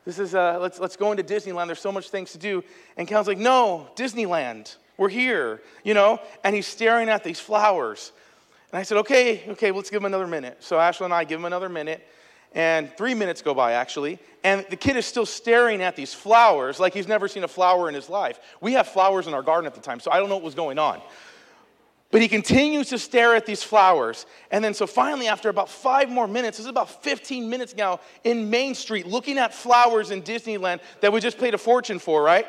This 0.04 0.20
is, 0.20 0.36
uh, 0.36 0.60
let's, 0.60 0.78
let's 0.78 0.94
go 0.94 1.10
into 1.10 1.24
Disneyland. 1.24 1.66
There's 1.66 1.80
so 1.80 1.90
much 1.90 2.10
things 2.10 2.30
to 2.30 2.38
do. 2.38 2.62
And 2.96 3.08
Callan's 3.08 3.26
like, 3.26 3.38
no, 3.38 3.88
Disneyland. 3.96 4.76
We're 4.96 5.08
here, 5.08 5.62
you 5.82 5.94
know? 5.94 6.20
And 6.44 6.54
he's 6.54 6.68
staring 6.68 7.08
at 7.08 7.24
these 7.24 7.40
flowers. 7.40 8.12
And 8.70 8.78
I 8.78 8.84
said, 8.84 8.98
okay, 8.98 9.42
okay, 9.48 9.72
let's 9.72 9.90
give 9.90 10.00
him 10.00 10.06
another 10.06 10.28
minute. 10.28 10.58
So 10.62 10.78
Ashley 10.78 11.06
and 11.06 11.14
I 11.14 11.24
give 11.24 11.40
him 11.40 11.46
another 11.46 11.68
minute. 11.68 12.06
And 12.54 12.90
three 12.96 13.14
minutes 13.14 13.42
go 13.42 13.52
by, 13.52 13.72
actually. 13.72 14.18
And 14.44 14.64
the 14.70 14.76
kid 14.76 14.96
is 14.96 15.06
still 15.06 15.26
staring 15.26 15.82
at 15.82 15.96
these 15.96 16.14
flowers 16.14 16.78
like 16.78 16.94
he's 16.94 17.08
never 17.08 17.26
seen 17.28 17.44
a 17.44 17.48
flower 17.48 17.88
in 17.88 17.94
his 17.94 18.08
life. 18.08 18.38
We 18.60 18.74
have 18.74 18.86
flowers 18.86 19.26
in 19.26 19.34
our 19.34 19.42
garden 19.42 19.66
at 19.66 19.74
the 19.74 19.80
time, 19.80 20.00
so 20.00 20.10
I 20.10 20.18
don't 20.18 20.28
know 20.28 20.36
what 20.36 20.44
was 20.44 20.54
going 20.54 20.78
on. 20.78 21.00
But 22.12 22.22
he 22.22 22.28
continues 22.28 22.90
to 22.90 22.98
stare 22.98 23.34
at 23.34 23.44
these 23.44 23.64
flowers. 23.64 24.26
And 24.52 24.64
then, 24.64 24.72
so 24.72 24.86
finally, 24.86 25.26
after 25.26 25.48
about 25.48 25.68
five 25.68 26.08
more 26.08 26.28
minutes, 26.28 26.58
this 26.58 26.66
is 26.66 26.70
about 26.70 27.02
15 27.02 27.50
minutes 27.50 27.74
now 27.74 27.98
in 28.22 28.50
Main 28.50 28.76
Street, 28.76 29.04
looking 29.04 29.36
at 29.36 29.52
flowers 29.52 30.12
in 30.12 30.22
Disneyland 30.22 30.80
that 31.00 31.12
we 31.12 31.18
just 31.18 31.38
paid 31.38 31.54
a 31.54 31.58
fortune 31.58 31.98
for, 31.98 32.22
right? 32.22 32.46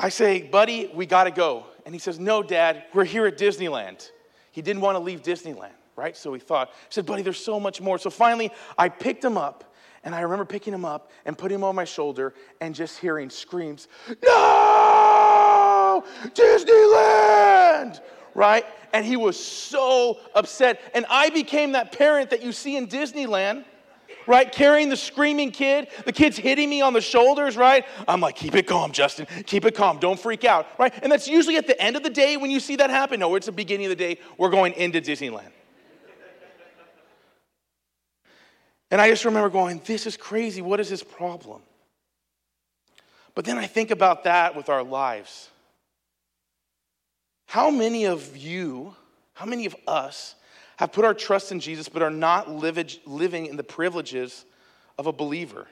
I 0.00 0.08
say, 0.08 0.42
buddy, 0.42 0.90
we 0.92 1.06
gotta 1.06 1.30
go. 1.30 1.64
And 1.86 1.94
he 1.94 2.00
says, 2.00 2.18
no, 2.18 2.42
dad, 2.42 2.86
we're 2.92 3.04
here 3.04 3.24
at 3.26 3.38
Disneyland. 3.38 4.10
He 4.50 4.62
didn't 4.62 4.82
wanna 4.82 4.98
leave 4.98 5.22
Disneyland, 5.22 5.70
right? 5.96 6.16
So 6.16 6.32
he 6.32 6.40
thought, 6.40 6.68
he 6.68 6.86
said, 6.90 7.06
buddy, 7.06 7.22
there's 7.22 7.42
so 7.42 7.60
much 7.60 7.80
more. 7.80 7.98
So 7.98 8.10
finally, 8.10 8.50
I 8.78 8.88
picked 8.88 9.24
him 9.24 9.36
up. 9.36 9.64
And 10.04 10.14
I 10.14 10.22
remember 10.22 10.44
picking 10.44 10.74
him 10.74 10.84
up 10.84 11.12
and 11.24 11.38
putting 11.38 11.56
him 11.56 11.64
on 11.64 11.76
my 11.76 11.84
shoulder 11.84 12.34
and 12.60 12.74
just 12.74 12.98
hearing 12.98 13.30
screams, 13.30 13.86
No! 14.22 16.04
Disneyland, 16.34 18.00
right? 18.34 18.64
And 18.92 19.06
he 19.06 19.16
was 19.16 19.42
so 19.42 20.18
upset. 20.34 20.80
And 20.94 21.06
I 21.08 21.30
became 21.30 21.72
that 21.72 21.92
parent 21.92 22.30
that 22.30 22.42
you 22.42 22.50
see 22.50 22.76
in 22.76 22.88
Disneyland, 22.88 23.64
right? 24.26 24.50
Carrying 24.50 24.88
the 24.88 24.96
screaming 24.96 25.52
kid, 25.52 25.88
the 26.04 26.12
kid's 26.12 26.36
hitting 26.36 26.68
me 26.68 26.80
on 26.80 26.92
the 26.92 27.00
shoulders, 27.00 27.56
right? 27.56 27.84
I'm 28.08 28.20
like, 28.20 28.34
keep 28.34 28.56
it 28.56 28.66
calm, 28.66 28.90
Justin. 28.92 29.26
Keep 29.46 29.66
it 29.66 29.74
calm. 29.76 29.98
Don't 29.98 30.18
freak 30.18 30.44
out, 30.44 30.66
right? 30.78 30.92
And 31.02 31.12
that's 31.12 31.28
usually 31.28 31.56
at 31.56 31.68
the 31.68 31.80
end 31.80 31.96
of 31.96 32.02
the 32.02 32.10
day 32.10 32.36
when 32.36 32.50
you 32.50 32.58
see 32.58 32.76
that 32.76 32.90
happen. 32.90 33.20
No, 33.20 33.34
it's 33.36 33.46
the 33.46 33.52
beginning 33.52 33.86
of 33.86 33.90
the 33.90 33.96
day. 33.96 34.18
We're 34.36 34.50
going 34.50 34.72
into 34.74 35.00
Disneyland. 35.00 35.50
And 38.92 39.00
I 39.00 39.08
just 39.08 39.24
remember 39.24 39.48
going, 39.48 39.80
this 39.86 40.06
is 40.06 40.18
crazy. 40.18 40.60
What 40.60 40.78
is 40.78 40.90
this 40.90 41.02
problem? 41.02 41.62
But 43.34 43.46
then 43.46 43.56
I 43.56 43.66
think 43.66 43.90
about 43.90 44.24
that 44.24 44.54
with 44.54 44.68
our 44.68 44.82
lives. 44.82 45.48
How 47.46 47.70
many 47.70 48.04
of 48.04 48.36
you, 48.36 48.94
how 49.32 49.46
many 49.46 49.64
of 49.64 49.74
us 49.88 50.34
have 50.76 50.92
put 50.92 51.06
our 51.06 51.14
trust 51.14 51.52
in 51.52 51.58
Jesus 51.58 51.88
but 51.88 52.02
are 52.02 52.10
not 52.10 52.50
living 52.50 53.46
in 53.46 53.56
the 53.56 53.64
privileges 53.64 54.44
of 54.98 55.06
a 55.06 55.12
believer? 55.12 55.66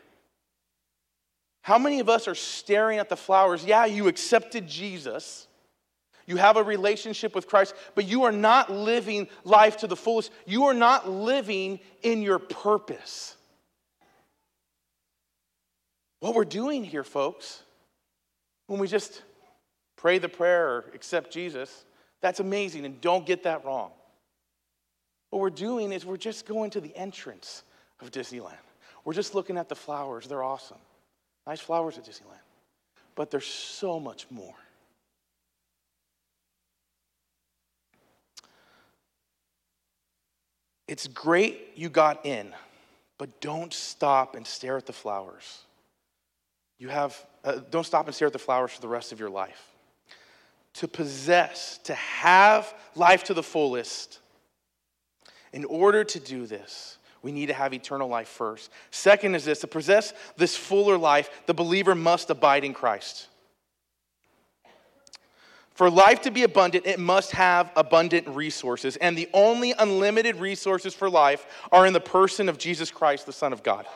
How 1.60 1.78
many 1.78 2.00
of 2.00 2.08
us 2.08 2.26
are 2.26 2.34
staring 2.34 3.00
at 3.00 3.10
the 3.10 3.16
flowers? 3.16 3.66
Yeah, 3.66 3.84
you 3.84 4.08
accepted 4.08 4.66
Jesus. 4.66 5.46
You 6.30 6.37
have 6.37 6.56
a 6.56 6.62
relationship 6.62 7.34
with 7.34 7.49
Christ, 7.49 7.75
but 7.96 8.06
you 8.06 8.22
are 8.22 8.30
not 8.30 8.70
living 8.70 9.26
life 9.42 9.78
to 9.78 9.88
the 9.88 9.96
fullest. 9.96 10.30
You 10.46 10.66
are 10.66 10.75
not 10.75 11.10
living 11.10 11.80
in 12.04 12.22
your 12.22 12.38
purpose. 12.38 13.34
What 16.20 16.37
we're 16.37 16.44
doing 16.44 16.84
here, 16.84 17.02
folks, 17.02 17.64
when 18.68 18.78
we 18.78 18.87
just 18.87 19.22
pray 19.96 20.18
the 20.18 20.28
prayer 20.28 20.68
or 20.68 20.84
accept 20.94 21.32
Jesus. 21.32 21.84
That's 22.20 22.38
amazing, 22.38 22.84
and 22.84 23.00
don't 23.00 23.26
get 23.26 23.42
that 23.42 23.64
wrong. 23.64 23.90
What 25.30 25.40
we're 25.40 25.50
doing 25.50 25.90
is 25.90 26.06
we're 26.06 26.16
just 26.16 26.46
going 26.46 26.70
to 26.70 26.80
the 26.80 26.96
entrance 26.96 27.64
of 27.99 28.12
Disneyland. 28.12 28.54
We're 29.04 29.14
just 29.14 29.34
looking 29.34 29.58
at 29.58 29.68
the 29.68 29.75
flowers. 29.75 30.28
They're 30.28 30.44
awesome. 30.44 30.78
Nice 31.44 31.58
flowers 31.58 31.99
at 31.99 32.04
Disneyland. 32.04 32.38
But 33.16 33.32
there's 33.32 33.49
so 33.49 33.99
much 33.99 34.30
more. 34.30 34.54
It's 40.90 41.06
great 41.06 41.70
you 41.76 41.88
got 41.88 42.26
in, 42.26 42.49
but 43.16 43.40
don't 43.40 43.73
stop 43.73 44.35
and 44.35 44.44
stare 44.44 44.76
at 44.76 44.87
the 44.87 44.92
flowers. 44.92 45.61
You 46.80 46.88
have, 46.88 47.16
uh, 47.44 47.61
don't 47.70 47.87
stop 47.87 48.06
and 48.06 48.14
stare 48.14 48.26
at 48.26 48.32
the 48.32 48.40
flowers 48.40 48.73
for 48.73 48.80
the 48.80 48.88
rest 48.88 49.12
of 49.12 49.20
your 49.20 49.30
life 49.30 49.68
to 50.75 50.88
possess, 50.88 51.78
to 51.85 51.94
have 51.94 52.75
life 52.97 53.23
to 53.25 53.35
the 53.35 53.42
fullest, 53.42 54.18
in 55.52 55.64
order 55.64 56.02
to 56.02 56.18
do 56.18 56.44
this, 56.44 56.99
we 57.23 57.30
need 57.30 57.47
to 57.47 57.54
have 57.54 57.73
eternal 57.73 58.09
life 58.09 58.28
first. 58.28 58.73
Second 58.90 59.37
is 59.37 59.44
this 59.44 59.61
to 59.61 59.68
possess 59.68 60.12
this 60.37 60.56
fuller 60.56 60.99
life, 60.99 61.30
the 61.47 61.54
believer 61.54 61.94
must 61.94 62.30
abide 62.30 62.64
in 62.64 62.75
Christ. 62.75 63.28
For 65.80 65.88
life 65.88 66.20
to 66.25 66.30
be 66.30 66.42
abundant, 66.42 66.84
it 66.84 66.99
must 66.99 67.30
have 67.30 67.72
abundant 67.75 68.28
resources. 68.28 68.99
And 68.99 69.16
the 69.16 69.30
only 69.32 69.72
unlimited 69.78 70.37
resources 70.37 70.92
for 70.92 71.08
life 71.08 71.46
are 71.72 71.87
in 71.87 71.94
the 71.94 72.00
person 72.00 72.50
of 72.50 72.58
Jesus 72.58 72.90
Christ, 72.90 73.25
the 73.25 73.32
Son 73.32 73.50
of 73.50 73.62
God. 73.62 73.87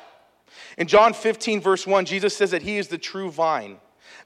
In 0.79 0.87
John 0.87 1.13
15, 1.13 1.61
verse 1.61 1.87
1, 1.87 2.07
Jesus 2.07 2.35
says 2.35 2.53
that 2.53 2.63
He 2.63 2.79
is 2.79 2.89
the 2.89 2.97
true 2.97 3.31
vine. 3.31 3.77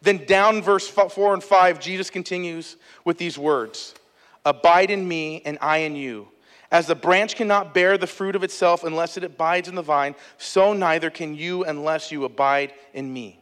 Then, 0.03 0.25
down 0.25 0.63
verse 0.63 0.87
4 0.87 1.35
and 1.35 1.43
5, 1.43 1.81
Jesus 1.81 2.11
continues 2.11 2.77
with 3.05 3.19
these 3.19 3.37
words 3.37 3.93
Abide 4.45 4.93
in 4.93 5.09
me, 5.09 5.43
and 5.45 5.59
I 5.61 5.79
in 5.79 5.97
you. 5.97 6.29
As 6.71 6.87
the 6.87 6.95
branch 6.95 7.35
cannot 7.35 7.75
bear 7.75 7.99
the 7.99 8.07
fruit 8.07 8.37
of 8.37 8.45
itself 8.45 8.85
unless 8.85 9.17
it 9.17 9.25
abides 9.25 9.67
in 9.67 9.75
the 9.75 9.83
vine, 9.83 10.15
so 10.37 10.75
neither 10.75 11.11
can 11.11 11.35
you 11.35 11.65
unless 11.65 12.13
you 12.13 12.25
abide 12.25 12.73
in 12.95 13.13
me. 13.13 13.38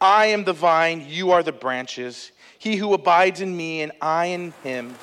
I 0.00 0.26
am 0.26 0.44
the 0.44 0.52
vine, 0.52 1.06
you 1.08 1.30
are 1.30 1.42
the 1.42 1.52
branches. 1.52 2.32
He 2.58 2.76
who 2.76 2.92
abides 2.92 3.40
in 3.40 3.56
me 3.56 3.82
and 3.82 3.92
I 4.00 4.26
in 4.26 4.52
him, 4.62 4.94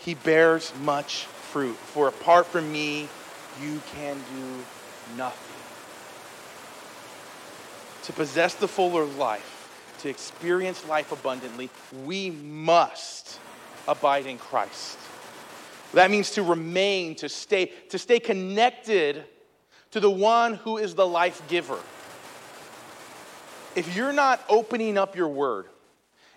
he 0.00 0.14
bears 0.14 0.72
much 0.82 1.24
fruit. 1.24 1.76
For 1.76 2.08
apart 2.08 2.46
from 2.46 2.70
me, 2.70 3.08
you 3.62 3.80
can 3.94 4.16
do 4.16 4.64
nothing. 5.16 5.56
To 8.04 8.12
possess 8.12 8.54
the 8.54 8.68
fuller 8.68 9.04
life, 9.04 9.96
to 10.00 10.08
experience 10.08 10.86
life 10.86 11.12
abundantly, 11.12 11.70
we 12.04 12.30
must 12.30 13.38
abide 13.88 14.26
in 14.26 14.38
Christ. 14.38 14.98
That 15.94 16.10
means 16.10 16.30
to 16.32 16.42
remain, 16.42 17.14
to 17.16 17.28
stay, 17.28 17.72
to 17.88 17.98
stay 17.98 18.20
connected 18.20 19.24
to 19.90 20.00
the 20.00 20.10
one 20.10 20.54
who 20.54 20.78
is 20.78 20.94
the 20.94 21.06
life 21.06 21.42
giver. 21.48 21.78
If 23.80 23.96
you're 23.96 24.12
not 24.12 24.44
opening 24.50 24.98
up 24.98 25.16
your 25.16 25.28
word, 25.28 25.64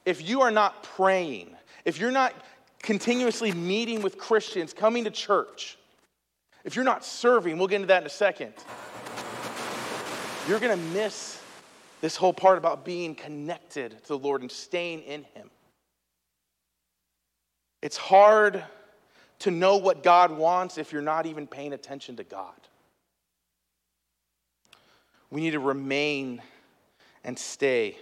if 0.06 0.26
you 0.26 0.44
are 0.44 0.50
not 0.50 0.82
praying, 0.82 1.54
if 1.84 2.00
you're 2.00 2.10
not 2.10 2.34
continuously 2.82 3.52
meeting 3.52 4.02
with 4.02 4.18
Christians, 4.18 4.72
coming 4.72 5.04
to 5.04 5.12
church, 5.12 5.78
if 6.64 6.78
you're 6.78 6.86
not 6.86 7.04
serving, 7.04 7.58
we'll 7.58 7.68
get 7.68 7.76
into 7.76 7.88
that 7.88 8.04
in 8.04 8.08
a 8.08 8.10
second, 8.10 8.54
you're 10.48 10.62
going 10.62 10.72
to 10.72 10.86
miss 10.94 11.42
this 12.00 12.16
whole 12.16 12.32
part 12.32 12.58
about 12.58 12.86
being 12.86 13.14
connected 13.14 14.02
to 14.04 14.08
the 14.08 14.18
Lord 14.18 14.40
and 14.40 14.50
staying 14.50 15.02
in 15.02 15.26
Him. 15.36 15.50
It's 17.82 17.98
hard 17.98 18.64
to 19.40 19.52
know 19.52 19.76
what 19.76 20.02
God 20.02 20.32
wants 20.32 20.78
if 20.78 20.94
you're 20.94 21.02
not 21.02 21.26
even 21.26 21.46
paying 21.46 21.74
attention 21.74 22.16
to 22.16 22.24
God. 22.24 22.54
We 25.30 25.42
need 25.42 25.52
to 25.52 25.60
remain 25.60 26.42
and 27.24 27.38
stay. 27.38 27.98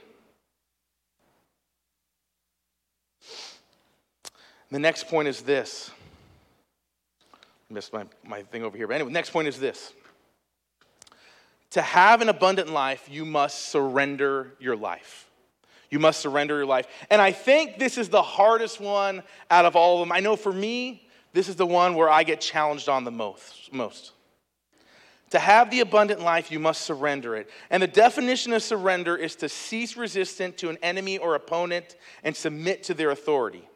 The 4.72 4.80
next 4.80 5.08
point 5.08 5.28
is 5.28 5.42
this. 5.42 5.92
I 7.70 7.74
missed 7.74 7.94
my, 7.94 8.06
my 8.26 8.42
thing 8.44 8.64
over 8.64 8.78
here. 8.78 8.88
But 8.88 8.96
anyway, 8.96 9.12
next 9.12 9.32
point 9.32 9.48
is 9.48 9.60
this. 9.60 9.94
To 11.72 11.82
have 11.82 12.22
an 12.22 12.30
abundant 12.30 12.70
life, 12.70 13.08
you 13.10 13.26
must 13.26 13.70
surrender 13.70 14.54
your 14.60 14.76
life. 14.76 15.30
You 15.90 16.00
must 16.00 16.22
surrender 16.22 16.58
your 16.58 16.66
life. 16.66 16.88
And 17.10 17.22
I 17.22 17.32
think 17.32 17.78
this 17.78 17.98
is 17.98 18.10
the 18.10 18.22
hardest 18.22 18.80
one 18.80 19.24
out 19.50 19.66
of 19.66 19.76
all 19.76 20.02
of 20.02 20.08
them. 20.08 20.12
I 20.14 20.22
know 20.22 20.36
for 20.36 20.54
me, 20.54 21.08
this 21.34 21.50
is 21.50 21.56
the 21.56 21.66
one 21.66 21.96
where 21.96 22.10
I 22.10 22.24
get 22.24 22.42
challenged 22.42 22.90
on 22.90 23.04
the 23.04 23.12
most. 23.12 23.74
most. 23.74 24.12
To 25.32 25.40
have 25.40 25.72
the 25.72 25.80
abundant 25.80 26.20
life, 26.20 26.52
you 26.52 26.60
must 26.60 26.82
surrender 26.82 27.36
it. 27.38 27.50
And 27.70 27.82
the 27.82 27.88
definition 27.88 28.52
of 28.52 28.62
surrender 28.62 29.16
is 29.16 29.36
to 29.38 29.48
cease 29.48 29.96
resistance 29.96 30.58
to 30.58 30.70
an 30.70 30.78
enemy 30.84 31.18
or 31.18 31.36
opponent 31.36 31.96
and 32.24 32.36
submit 32.36 32.84
to 32.84 32.94
their 32.94 33.12
authority. 33.12 33.68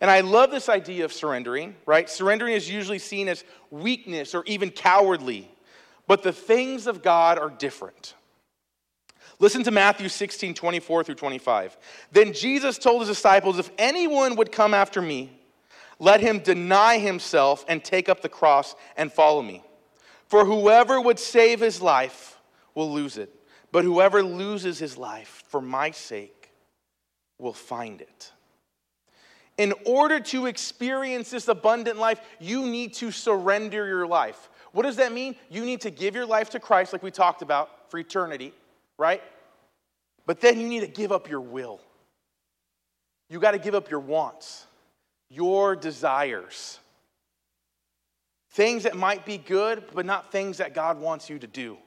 And 0.00 0.10
I 0.10 0.20
love 0.20 0.50
this 0.50 0.68
idea 0.68 1.04
of 1.04 1.12
surrendering, 1.12 1.74
right? 1.86 2.08
Surrendering 2.08 2.54
is 2.54 2.70
usually 2.70 3.00
seen 3.00 3.28
as 3.28 3.44
weakness 3.70 4.34
or 4.34 4.44
even 4.46 4.70
cowardly, 4.70 5.50
but 6.06 6.22
the 6.22 6.32
things 6.32 6.86
of 6.86 7.02
God 7.02 7.38
are 7.38 7.50
different. 7.50 8.14
Listen 9.40 9.64
to 9.64 9.70
Matthew 9.70 10.08
16, 10.08 10.54
24 10.54 11.04
through 11.04 11.14
25. 11.16 11.76
Then 12.12 12.32
Jesus 12.32 12.78
told 12.78 13.00
his 13.00 13.08
disciples, 13.08 13.58
If 13.58 13.70
anyone 13.76 14.36
would 14.36 14.52
come 14.52 14.72
after 14.72 15.02
me, 15.02 15.32
let 15.98 16.20
him 16.20 16.38
deny 16.38 16.98
himself 16.98 17.64
and 17.66 17.82
take 17.82 18.08
up 18.08 18.22
the 18.22 18.28
cross 18.28 18.76
and 18.96 19.12
follow 19.12 19.42
me. 19.42 19.64
For 20.30 20.44
whoever 20.44 21.00
would 21.00 21.18
save 21.18 21.58
his 21.58 21.82
life 21.82 22.38
will 22.76 22.92
lose 22.92 23.18
it, 23.18 23.34
but 23.72 23.82
whoever 23.82 24.22
loses 24.22 24.78
his 24.78 24.96
life 24.96 25.42
for 25.48 25.60
my 25.60 25.90
sake 25.90 26.52
will 27.36 27.52
find 27.52 28.00
it. 28.00 28.30
In 29.58 29.74
order 29.84 30.20
to 30.20 30.46
experience 30.46 31.30
this 31.30 31.48
abundant 31.48 31.98
life, 31.98 32.20
you 32.38 32.64
need 32.64 32.94
to 32.94 33.10
surrender 33.10 33.88
your 33.88 34.06
life. 34.06 34.48
What 34.70 34.84
does 34.84 34.96
that 34.96 35.12
mean? 35.12 35.34
You 35.48 35.64
need 35.64 35.80
to 35.80 35.90
give 35.90 36.14
your 36.14 36.26
life 36.26 36.50
to 36.50 36.60
Christ, 36.60 36.92
like 36.92 37.02
we 37.02 37.10
talked 37.10 37.42
about, 37.42 37.90
for 37.90 37.98
eternity, 37.98 38.54
right? 38.98 39.22
But 40.26 40.40
then 40.40 40.60
you 40.60 40.68
need 40.68 40.80
to 40.80 40.86
give 40.86 41.10
up 41.10 41.28
your 41.28 41.40
will. 41.40 41.80
You 43.28 43.40
got 43.40 43.50
to 43.50 43.58
give 43.58 43.74
up 43.74 43.90
your 43.90 44.00
wants 44.00 44.66
your 45.28 45.76
desires. 45.76 46.79
Things 48.50 48.82
that 48.82 48.96
might 48.96 49.24
be 49.24 49.38
good, 49.38 49.84
but 49.94 50.04
not 50.04 50.32
things 50.32 50.58
that 50.58 50.74
God 50.74 50.98
wants 51.00 51.30
you 51.30 51.38
to 51.38 51.46
do. 51.46 51.78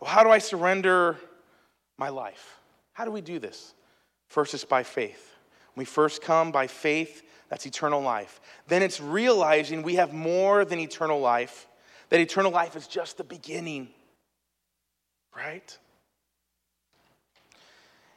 Well, 0.00 0.10
how 0.10 0.22
do 0.22 0.30
I 0.30 0.38
surrender 0.38 1.16
my 1.96 2.10
life? 2.10 2.56
How 2.92 3.04
do 3.04 3.10
we 3.10 3.20
do 3.20 3.38
this? 3.38 3.74
First, 4.28 4.54
it's 4.54 4.64
by 4.64 4.82
faith. 4.82 5.36
We 5.76 5.84
first 5.84 6.22
come 6.22 6.52
by 6.52 6.66
faith, 6.66 7.22
that's 7.48 7.64
eternal 7.64 8.02
life. 8.02 8.40
Then 8.66 8.82
it's 8.82 9.00
realizing 9.00 9.82
we 9.82 9.94
have 9.94 10.12
more 10.12 10.64
than 10.64 10.78
eternal 10.78 11.20
life, 11.20 11.66
that 12.10 12.20
eternal 12.20 12.50
life 12.50 12.76
is 12.76 12.86
just 12.86 13.16
the 13.16 13.24
beginning, 13.24 13.88
right? 15.34 15.78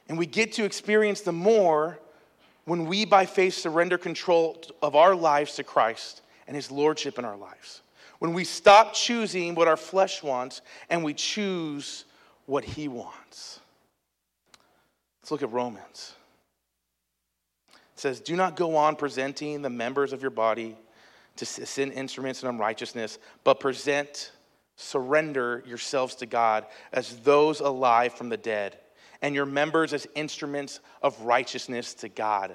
And 0.08 0.18
we 0.18 0.26
get 0.26 0.52
to 0.54 0.64
experience 0.64 1.22
the 1.22 1.32
more 1.32 1.98
when 2.64 2.86
we, 2.86 3.04
by 3.04 3.26
faith, 3.26 3.54
surrender 3.54 3.98
control 3.98 4.62
of 4.80 4.94
our 4.94 5.14
lives 5.14 5.54
to 5.56 5.64
Christ 5.64 6.22
and 6.46 6.56
His 6.56 6.70
Lordship 6.70 7.18
in 7.18 7.24
our 7.24 7.36
lives. 7.36 7.82
When 8.18 8.34
we 8.34 8.44
stop 8.44 8.94
choosing 8.94 9.54
what 9.54 9.68
our 9.68 9.76
flesh 9.76 10.22
wants 10.22 10.62
and 10.88 11.02
we 11.02 11.14
choose 11.14 12.04
what 12.46 12.64
He 12.64 12.88
wants. 12.88 13.60
Let's 15.22 15.30
look 15.30 15.42
at 15.42 15.52
Romans. 15.52 16.14
It 17.72 18.00
says, 18.00 18.20
Do 18.20 18.36
not 18.36 18.56
go 18.56 18.76
on 18.76 18.96
presenting 18.96 19.62
the 19.62 19.70
members 19.70 20.12
of 20.12 20.22
your 20.22 20.30
body 20.30 20.76
to 21.36 21.46
sin 21.46 21.92
instruments 21.92 22.42
in 22.42 22.48
unrighteousness, 22.48 23.18
but 23.42 23.58
present, 23.58 24.32
surrender 24.76 25.62
yourselves 25.66 26.14
to 26.16 26.26
God 26.26 26.66
as 26.92 27.16
those 27.18 27.60
alive 27.60 28.14
from 28.14 28.28
the 28.28 28.36
dead 28.36 28.78
and 29.22 29.34
your 29.34 29.46
members 29.46 29.92
as 29.92 30.06
instruments 30.14 30.80
of 31.00 31.18
righteousness 31.22 31.94
to 31.94 32.08
God. 32.08 32.54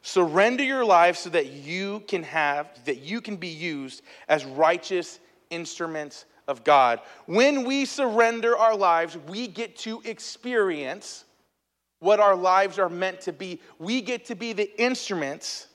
Surrender 0.00 0.64
your 0.64 0.84
life 0.84 1.16
so 1.16 1.30
that 1.30 1.52
you 1.52 2.02
can 2.08 2.24
have, 2.24 2.84
that 2.86 2.98
you 2.98 3.20
can 3.20 3.36
be 3.36 3.48
used 3.48 4.02
as 4.28 4.44
righteous 4.44 5.20
instruments 5.50 6.24
of 6.48 6.64
God. 6.64 7.00
When 7.26 7.64
we 7.64 7.84
surrender 7.84 8.56
our 8.56 8.74
lives, 8.74 9.16
we 9.28 9.46
get 9.46 9.76
to 9.78 10.02
experience 10.04 11.24
what 12.00 12.18
our 12.18 12.34
lives 12.34 12.80
are 12.80 12.88
meant 12.88 13.20
to 13.20 13.32
be. 13.32 13.60
We 13.78 14.00
get 14.00 14.24
to 14.24 14.34
be 14.34 14.52
the 14.52 14.80
instruments 14.80 15.68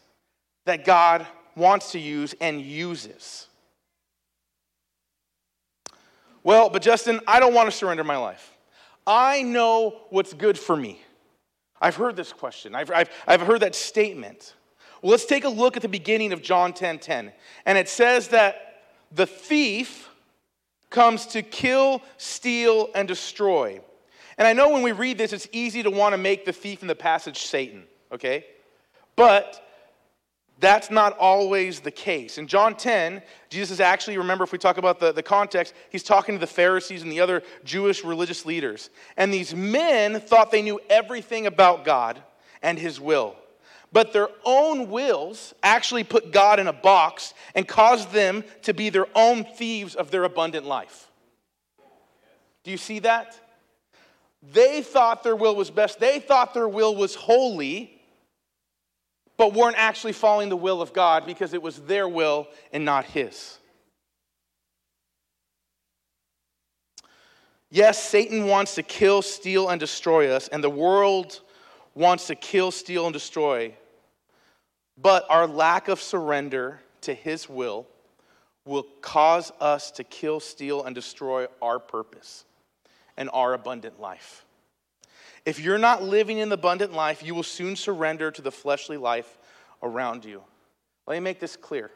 that 0.65 0.83
God 0.83 1.25
wants 1.55 1.93
to 1.93 1.99
use 1.99 2.36
and 2.41 2.62
uses. 2.62 3.47
Well, 6.43 6.69
but 6.69 6.81
Justin, 6.81 7.21
I 7.27 7.39
don't 7.39 7.53
want 7.53 7.71
to 7.71 7.75
surrender 7.75 8.03
my 8.03 8.17
life. 8.17 8.57
I 9.08 9.41
know 9.41 10.02
what's 10.10 10.34
good 10.34 10.60
for 10.60 10.76
me. 10.76 11.02
I've 11.80 11.96
heard 11.96 12.15
this 12.15 12.34
question, 12.34 12.76
I've, 12.76 12.91
I've, 12.91 13.10
I've 13.26 13.41
heard 13.41 13.62
that 13.62 13.74
statement. 13.74 14.56
Well, 15.02 15.12
let's 15.12 15.26
take 15.26 15.46
a 15.46 15.50
look 15.50 15.76
at 15.76 15.82
the 15.82 15.88
beginning 15.88 16.34
of 16.34 16.41
John 16.41 16.74
10 16.74 17.00
10. 17.00 17.32
And 17.65 17.78
it 17.78 17.88
says 17.88 18.30
that 18.30 18.84
the 19.12 19.26
thief 19.26 20.10
comes 20.89 21.26
to 21.28 21.41
kill, 21.41 22.02
steal, 22.17 22.89
and 22.96 23.08
destroy. 23.08 23.80
And 24.38 24.48
I 24.48 24.54
know 24.54 24.70
when 24.70 24.82
we 24.82 24.91
read 24.91 25.17
this, 25.17 25.34
it's 25.34 25.48
easy 25.52 25.84
to 25.84 25.91
want 25.91 26.13
to 26.13 26.17
make 26.17 26.46
the 26.46 26.54
thief 26.54 26.82
in 26.82 26.88
the 26.88 26.96
passage 26.96 27.39
Satan, 27.39 27.84
okay? 28.12 28.46
But 29.15 29.66
that's 30.60 30.89
not 30.89 31.17
always 31.20 31.82
the 31.82 31.91
case. 31.91 32.38
In 32.38 32.48
John 32.48 32.76
10, 32.76 33.22
Jesus 33.50 33.76
is 33.76 33.80
actually, 33.80 34.17
remember, 34.17 34.43
if 34.43 34.52
we 34.52 34.58
talk 34.58 34.78
about 34.78 35.00
the, 35.00 35.12
the 35.12 35.22
context, 35.22 35.74
he's 35.91 36.04
talking 36.04 36.36
to 36.36 36.39
the 36.39 36.48
Pharisees 36.48 37.04
and 37.04 37.12
the 37.12 37.20
other 37.20 37.43
Jewish 37.63 38.04
religious 38.04 38.46
leaders. 38.46 38.89
And 39.17 39.32
these 39.32 39.54
men 39.54 40.20
thought 40.20 40.52
they 40.52 40.63
knew 40.63 40.80
everything 40.89 41.46
about 41.46 41.86
God 41.86 42.22
and 42.63 42.80
his 42.80 43.00
will. 43.00 43.36
But 43.91 44.13
their 44.13 44.30
own 44.43 44.89
wills 44.89 45.54
actually 45.62 46.04
put 46.04 46.32
God 46.32 46.60
in 46.60 46.67
a 46.67 46.74
box 46.74 47.34
and 47.54 47.67
caused 47.67 48.12
them 48.12 48.43
to 48.63 48.74
be 48.74 48.89
their 48.89 49.08
own 49.15 49.43
thieves 49.43 49.96
of 49.96 50.10
their 50.10 50.24
abundant 50.24 50.65
life. 50.65 51.10
Do 52.63 52.72
you 52.72 52.78
see 52.78 53.00
that? 53.00 53.39
They 54.41 54.82
thought 54.82 55.24
their 55.24 55.36
will 55.36 55.56
was 55.56 55.70
best, 55.70 56.00
they 56.00 56.20
thought 56.20 56.54
their 56.54 56.67
will 56.67 56.96
was 56.96 57.15
holy 57.15 57.96
but 59.38 59.54
weren't 59.54 59.78
actually 59.78 60.13
following 60.13 60.50
the 60.50 60.58
will 60.58 60.82
of 60.82 60.93
God 60.93 61.26
because 61.26 61.54
it 61.54 61.62
was 61.62 61.78
their 61.82 62.10
will 62.10 62.47
and 62.73 62.84
not 62.84 63.06
His. 63.06 63.60
Yes, 67.69 68.02
Satan 68.02 68.47
wants 68.47 68.76
to 68.76 68.84
kill, 68.84 69.21
steal, 69.21 69.69
and 69.69 69.80
destroy 69.80 70.32
us, 70.32 70.47
and 70.47 70.63
the 70.63 70.69
world 70.69 71.41
wants 71.93 72.28
to 72.28 72.36
kill, 72.36 72.71
steal, 72.71 73.06
and 73.06 73.13
destroy. 73.13 73.73
But 74.97 75.26
our 75.30 75.45
lack 75.45 75.89
of 75.89 76.02
surrender 76.02 76.80
to 77.02 77.13
His 77.13 77.47
will 77.47 77.86
will 78.65 78.86
cause 79.02 79.52
us 79.60 79.91
to 79.91 80.04
kill, 80.04 80.39
steal, 80.39 80.84
and 80.84 80.95
destroy 80.95 81.47
our 81.62 81.80
purpose 81.80 82.45
and 83.15 83.30
our 83.34 83.54
abundant 83.54 84.00
life. 84.00 84.46
If 85.47 85.62
you're 85.62 85.77
not 85.77 86.03
living 86.03 86.39
in 86.39 86.49
the 86.49 86.55
abundant 86.55 86.91
life, 86.91 87.23
you 87.23 87.33
will 87.33 87.41
soon 87.41 87.77
surrender 87.77 88.31
to 88.31 88.41
the 88.41 88.51
fleshly 88.51 88.97
life 88.97 89.38
around 89.81 90.25
you. 90.25 90.43
Let 91.07 91.13
me 91.13 91.19
make 91.21 91.39
this 91.39 91.55
clear. 91.55 91.89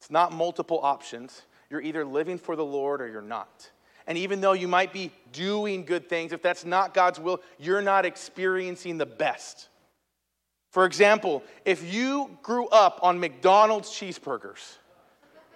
It's 0.00 0.10
not 0.10 0.32
multiple 0.32 0.80
options. 0.82 1.42
You're 1.70 1.80
either 1.80 2.04
living 2.04 2.38
for 2.38 2.56
the 2.56 2.64
Lord 2.64 3.00
or 3.00 3.06
you're 3.06 3.22
not. 3.22 3.70
And 4.08 4.18
even 4.18 4.40
though 4.40 4.52
you 4.52 4.66
might 4.66 4.92
be 4.92 5.12
doing 5.30 5.84
good 5.84 6.08
things, 6.08 6.32
if 6.32 6.42
that's 6.42 6.64
not 6.64 6.92
God's 6.92 7.20
will, 7.20 7.40
you're 7.56 7.80
not 7.80 8.04
experiencing 8.04 8.98
the 8.98 9.06
best. 9.06 9.68
For 10.72 10.86
example, 10.86 11.44
if 11.64 11.94
you 11.94 12.36
grew 12.42 12.66
up 12.66 12.98
on 13.00 13.20
McDonald's 13.20 13.90
cheeseburgers, 13.90 14.78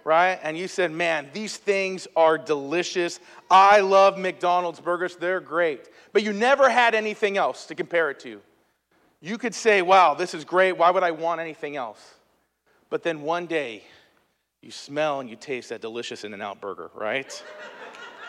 right? 0.09 0.39
And 0.41 0.57
you 0.57 0.67
said, 0.67 0.91
man, 0.91 1.29
these 1.33 1.55
things 1.55 2.07
are 2.15 2.35
delicious. 2.35 3.19
I 3.47 3.81
love 3.81 4.17
McDonald's 4.17 4.79
burgers, 4.79 5.15
they're 5.15 5.39
great. 5.39 5.87
But 6.13 6.23
you 6.23 6.33
never 6.33 6.67
had 6.67 6.95
anything 6.95 7.37
else 7.37 7.67
to 7.67 7.75
compare 7.75 8.09
it 8.09 8.19
to. 8.21 8.41
You 9.21 9.37
could 9.37 9.53
say, 9.53 9.83
wow, 9.83 10.15
this 10.15 10.33
is 10.33 10.45
great. 10.45 10.71
Why 10.71 10.89
would 10.89 11.03
I 11.03 11.11
want 11.11 11.41
anything 11.41 11.75
else? 11.75 12.15
But 12.89 13.03
then 13.03 13.21
one 13.21 13.45
day, 13.45 13.83
you 14.63 14.71
smell 14.71 15.19
and 15.19 15.29
you 15.29 15.35
taste 15.35 15.69
that 15.69 15.79
delicious 15.79 16.23
In 16.23 16.33
N 16.33 16.41
Out 16.41 16.59
burger, 16.59 16.89
right? 16.95 17.43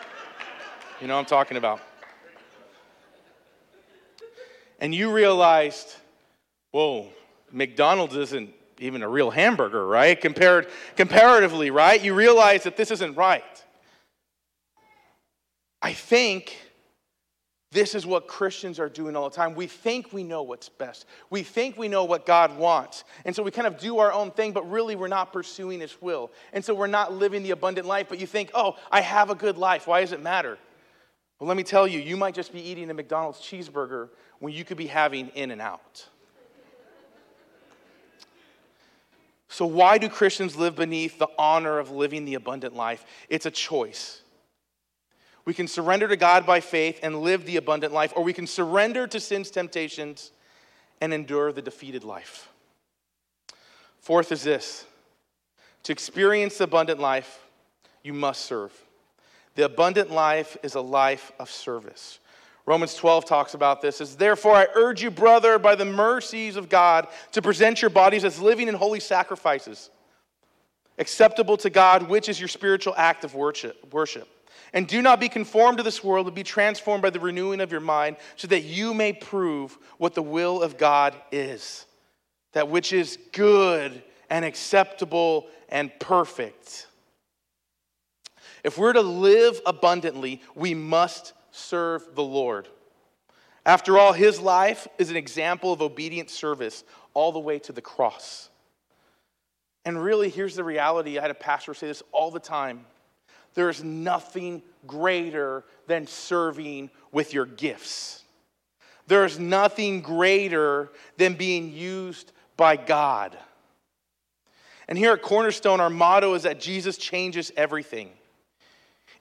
you 1.01 1.07
know 1.07 1.15
what 1.15 1.21
I'm 1.21 1.25
talking 1.25 1.57
about. 1.57 1.81
And 4.79 4.93
you 4.93 5.11
realized, 5.11 5.95
whoa, 6.69 7.09
McDonald's 7.51 8.15
isn't 8.15 8.53
even 8.81 9.03
a 9.03 9.09
real 9.09 9.29
hamburger, 9.29 9.85
right? 9.85 10.19
Compared, 10.19 10.67
comparatively, 10.95 11.69
right? 11.69 12.03
You 12.03 12.13
realize 12.13 12.63
that 12.63 12.77
this 12.77 12.91
isn't 12.91 13.15
right. 13.15 13.43
I 15.81 15.93
think 15.93 16.57
this 17.71 17.95
is 17.95 18.05
what 18.05 18.27
Christians 18.27 18.79
are 18.79 18.89
doing 18.89 19.15
all 19.15 19.29
the 19.29 19.35
time. 19.35 19.55
We 19.55 19.65
think 19.65 20.11
we 20.11 20.23
know 20.23 20.43
what's 20.43 20.67
best. 20.67 21.05
We 21.29 21.41
think 21.41 21.77
we 21.77 21.87
know 21.87 22.03
what 22.03 22.25
God 22.25 22.57
wants. 22.57 23.05
And 23.23 23.33
so 23.33 23.43
we 23.43 23.51
kind 23.51 23.67
of 23.67 23.77
do 23.77 23.99
our 23.99 24.11
own 24.11 24.31
thing, 24.31 24.51
but 24.51 24.69
really 24.69 24.97
we're 24.97 25.07
not 25.07 25.31
pursuing 25.31 25.79
His 25.79 25.95
will. 26.01 26.31
And 26.51 26.63
so 26.63 26.73
we're 26.73 26.87
not 26.87 27.13
living 27.13 27.43
the 27.43 27.51
abundant 27.51 27.87
life, 27.87 28.07
but 28.09 28.19
you 28.19 28.27
think, 28.27 28.51
oh, 28.53 28.75
I 28.91 28.99
have 28.99 29.29
a 29.29 29.35
good 29.35 29.57
life. 29.57 29.87
Why 29.87 30.01
does 30.01 30.11
it 30.11 30.21
matter? 30.21 30.57
Well, 31.39 31.47
let 31.47 31.55
me 31.55 31.63
tell 31.63 31.87
you, 31.87 31.99
you 31.99 32.17
might 32.17 32.35
just 32.35 32.51
be 32.51 32.61
eating 32.61 32.89
a 32.89 32.93
McDonald's 32.93 33.39
cheeseburger 33.39 34.09
when 34.39 34.53
you 34.53 34.65
could 34.65 34.77
be 34.77 34.87
having 34.87 35.29
In 35.29 35.51
N 35.51 35.61
Out. 35.61 36.05
So, 39.61 39.67
why 39.67 39.99
do 39.99 40.09
Christians 40.09 40.55
live 40.55 40.75
beneath 40.75 41.19
the 41.19 41.27
honor 41.37 41.77
of 41.77 41.91
living 41.91 42.25
the 42.25 42.33
abundant 42.33 42.75
life? 42.75 43.05
It's 43.29 43.45
a 43.45 43.51
choice. 43.51 44.23
We 45.45 45.53
can 45.53 45.67
surrender 45.67 46.07
to 46.07 46.17
God 46.17 46.47
by 46.47 46.61
faith 46.61 46.99
and 47.03 47.21
live 47.21 47.45
the 47.45 47.57
abundant 47.57 47.93
life, 47.93 48.11
or 48.15 48.23
we 48.23 48.33
can 48.33 48.47
surrender 48.47 49.05
to 49.05 49.19
sin's 49.19 49.51
temptations 49.51 50.31
and 50.99 51.13
endure 51.13 51.51
the 51.51 51.61
defeated 51.61 52.03
life. 52.03 52.49
Fourth 53.99 54.31
is 54.31 54.41
this 54.41 54.83
to 55.83 55.91
experience 55.91 56.57
the 56.57 56.63
abundant 56.63 56.99
life, 56.99 57.45
you 58.01 58.13
must 58.13 58.45
serve. 58.45 58.73
The 59.53 59.65
abundant 59.65 60.09
life 60.09 60.57
is 60.63 60.73
a 60.73 60.81
life 60.81 61.31
of 61.37 61.51
service. 61.51 62.17
Romans 62.71 62.95
12 62.95 63.25
talks 63.25 63.53
about 63.53 63.81
this. 63.81 63.99
Is 63.99 64.15
therefore 64.15 64.55
I 64.55 64.65
urge 64.75 65.03
you, 65.03 65.11
brother, 65.11 65.59
by 65.59 65.75
the 65.75 65.83
mercies 65.83 66.55
of 66.55 66.69
God, 66.69 67.09
to 67.33 67.41
present 67.41 67.81
your 67.81 67.89
bodies 67.89 68.23
as 68.23 68.39
living 68.39 68.69
and 68.69 68.77
holy 68.77 69.01
sacrifices, 69.01 69.89
acceptable 70.97 71.57
to 71.57 71.69
God, 71.69 72.03
which 72.03 72.29
is 72.29 72.39
your 72.39 72.47
spiritual 72.47 72.93
act 72.95 73.25
of 73.25 73.35
worship. 73.35 74.29
And 74.71 74.87
do 74.87 75.01
not 75.01 75.19
be 75.19 75.27
conformed 75.27 75.79
to 75.79 75.83
this 75.83 76.01
world, 76.01 76.27
but 76.27 76.33
be 76.33 76.43
transformed 76.43 77.01
by 77.01 77.09
the 77.09 77.19
renewing 77.19 77.59
of 77.59 77.73
your 77.73 77.81
mind, 77.81 78.15
so 78.37 78.47
that 78.47 78.61
you 78.61 78.93
may 78.93 79.11
prove 79.11 79.77
what 79.97 80.15
the 80.15 80.23
will 80.23 80.61
of 80.61 80.77
God 80.77 81.13
is, 81.29 81.85
that 82.53 82.69
which 82.69 82.93
is 82.93 83.17
good 83.33 84.01
and 84.29 84.45
acceptable 84.45 85.47
and 85.67 85.91
perfect. 85.99 86.87
If 88.63 88.77
we're 88.77 88.93
to 88.93 89.01
live 89.01 89.59
abundantly, 89.65 90.41
we 90.55 90.73
must 90.73 91.33
serve 91.51 92.15
the 92.15 92.23
Lord. 92.23 92.67
After 93.65 93.97
all, 93.97 94.13
his 94.13 94.39
life 94.39 94.87
is 94.97 95.09
an 95.09 95.15
example 95.15 95.71
of 95.71 95.81
obedient 95.81 96.29
service 96.29 96.83
all 97.13 97.31
the 97.31 97.39
way 97.39 97.59
to 97.59 97.71
the 97.71 97.81
cross. 97.81 98.49
And 99.85 100.01
really, 100.01 100.29
here's 100.29 100.55
the 100.55 100.63
reality. 100.63 101.17
I 101.17 101.21
had 101.21 101.31
a 101.31 101.35
pastor 101.35 101.73
say 101.73 101.87
this 101.87 102.03
all 102.11 102.31
the 102.31 102.39
time 102.39 102.85
there 103.53 103.69
is 103.69 103.83
nothing 103.83 104.63
greater 104.87 105.65
than 105.87 106.07
serving 106.07 106.89
with 107.11 107.33
your 107.33 107.45
gifts. 107.45 108.23
There 109.07 109.25
is 109.25 109.37
nothing 109.37 109.99
greater 110.01 110.89
than 111.17 111.33
being 111.33 111.73
used 111.73 112.31
by 112.55 112.77
God. 112.77 113.37
And 114.87 114.97
here 114.97 115.11
at 115.11 115.21
Cornerstone, 115.21 115.81
our 115.81 115.89
motto 115.89 116.33
is 116.33 116.43
that 116.43 116.61
Jesus 116.61 116.97
changes 116.97 117.51
everything. 117.57 118.11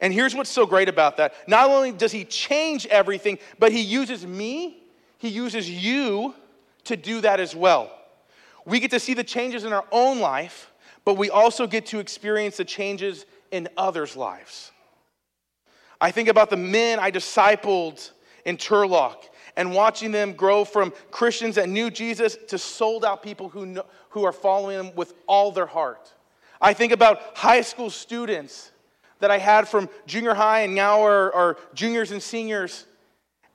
And 0.01 0.13
here's 0.13 0.35
what's 0.35 0.51
so 0.51 0.67
great 0.67 0.89
about 0.89 1.17
that. 1.19 1.35
Not 1.47 1.69
only 1.71 1.93
does 1.93 2.13
he 2.13 2.25
change 2.25 2.87
everything, 2.87 3.39
but 3.59 3.73
he 3.73 3.81
uses 3.81 4.27
me, 4.27 4.83
he 5.19 5.29
uses 5.29 5.69
you 5.69 6.35
to 6.85 6.97
do 6.97 7.21
that 7.21 7.41
as 7.41 7.55
well. 7.55 7.91
We 8.65 8.81
get 8.81 8.91
to 8.93 9.01
see 9.01 9.15
the 9.15 9.25
changes 9.25 9.65
in 9.65 9.73
our 9.73 9.85
own 9.93 10.21
life, 10.21 10.71
but 11.05 11.15
we 11.15 11.31
also 11.31 11.67
get 11.67 11.87
to 11.87 11.99
experience 11.99 12.57
the 12.57 12.65
changes 12.65 13.27
in 13.51 13.69
others' 13.77 14.17
lives. 14.17 14.71
I 16.01 16.11
think 16.11 16.29
about 16.29 16.49
the 16.49 16.57
men 16.57 16.99
I 16.99 17.11
discipled 17.11 18.11
in 18.45 18.57
Turlock 18.57 19.25
and 19.57 19.75
watching 19.75 20.13
them 20.13 20.33
grow 20.33 20.65
from 20.65 20.93
Christians 21.11 21.57
that 21.57 21.69
knew 21.69 21.91
Jesus 21.91 22.39
to 22.49 22.59
sold 22.59 23.05
out 23.05 23.23
people 23.23 23.49
who, 23.49 23.67
know, 23.67 23.85
who 24.11 24.25
are 24.25 24.33
following 24.33 24.79
him 24.79 24.95
with 24.95 25.13
all 25.27 25.53
their 25.53 25.67
heart. 25.67 26.15
I 26.61 26.73
think 26.73 26.93
about 26.93 27.37
high 27.37 27.61
school 27.61 27.91
students 27.91 28.71
that 29.21 29.31
I 29.31 29.39
had 29.39 29.69
from 29.69 29.89
junior 30.07 30.35
high 30.35 30.61
and 30.61 30.75
now 30.75 31.03
are, 31.03 31.33
are 31.35 31.57
juniors 31.75 32.11
and 32.11 32.23
seniors 32.23 32.87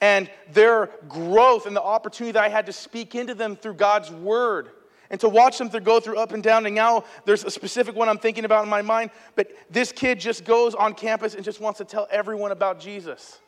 and 0.01 0.29
their 0.51 0.89
growth 1.07 1.65
and 1.65 1.75
the 1.75 1.81
opportunity 1.81 2.33
that 2.33 2.43
I 2.43 2.49
had 2.49 2.65
to 2.67 2.73
speak 2.73 3.15
into 3.15 3.33
them 3.33 3.55
through 3.55 3.75
God's 3.75 4.11
word 4.11 4.69
and 5.09 5.19
to 5.21 5.29
watch 5.29 5.57
them 5.57 5.69
go 5.69 5.99
through 5.99 6.17
up 6.17 6.31
and 6.31 6.43
down. 6.43 6.65
And 6.65 6.75
now 6.75 7.03
there's 7.25 7.43
a 7.43 7.51
specific 7.51 7.95
one 7.95 8.09
I'm 8.09 8.17
thinking 8.17 8.45
about 8.45 8.63
in 8.63 8.69
my 8.69 8.81
mind, 8.81 9.11
but 9.35 9.51
this 9.69 9.91
kid 9.91 10.19
just 10.19 10.45
goes 10.45 10.75
on 10.75 10.93
campus 10.93 11.35
and 11.35 11.43
just 11.43 11.59
wants 11.59 11.77
to 11.79 11.85
tell 11.85 12.07
everyone 12.09 12.51
about 12.51 12.79
Jesus. 12.79 13.39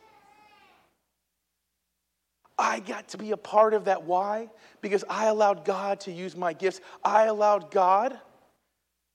I 2.58 2.80
got 2.80 3.08
to 3.08 3.18
be 3.18 3.30
a 3.30 3.36
part 3.36 3.72
of 3.72 3.84
that. 3.84 4.02
Why? 4.02 4.50
Because 4.80 5.04
I 5.08 5.26
allowed 5.26 5.64
God 5.64 6.00
to 6.00 6.12
use 6.12 6.36
my 6.36 6.52
gifts. 6.52 6.80
I 7.04 7.26
allowed 7.26 7.70
God 7.70 8.18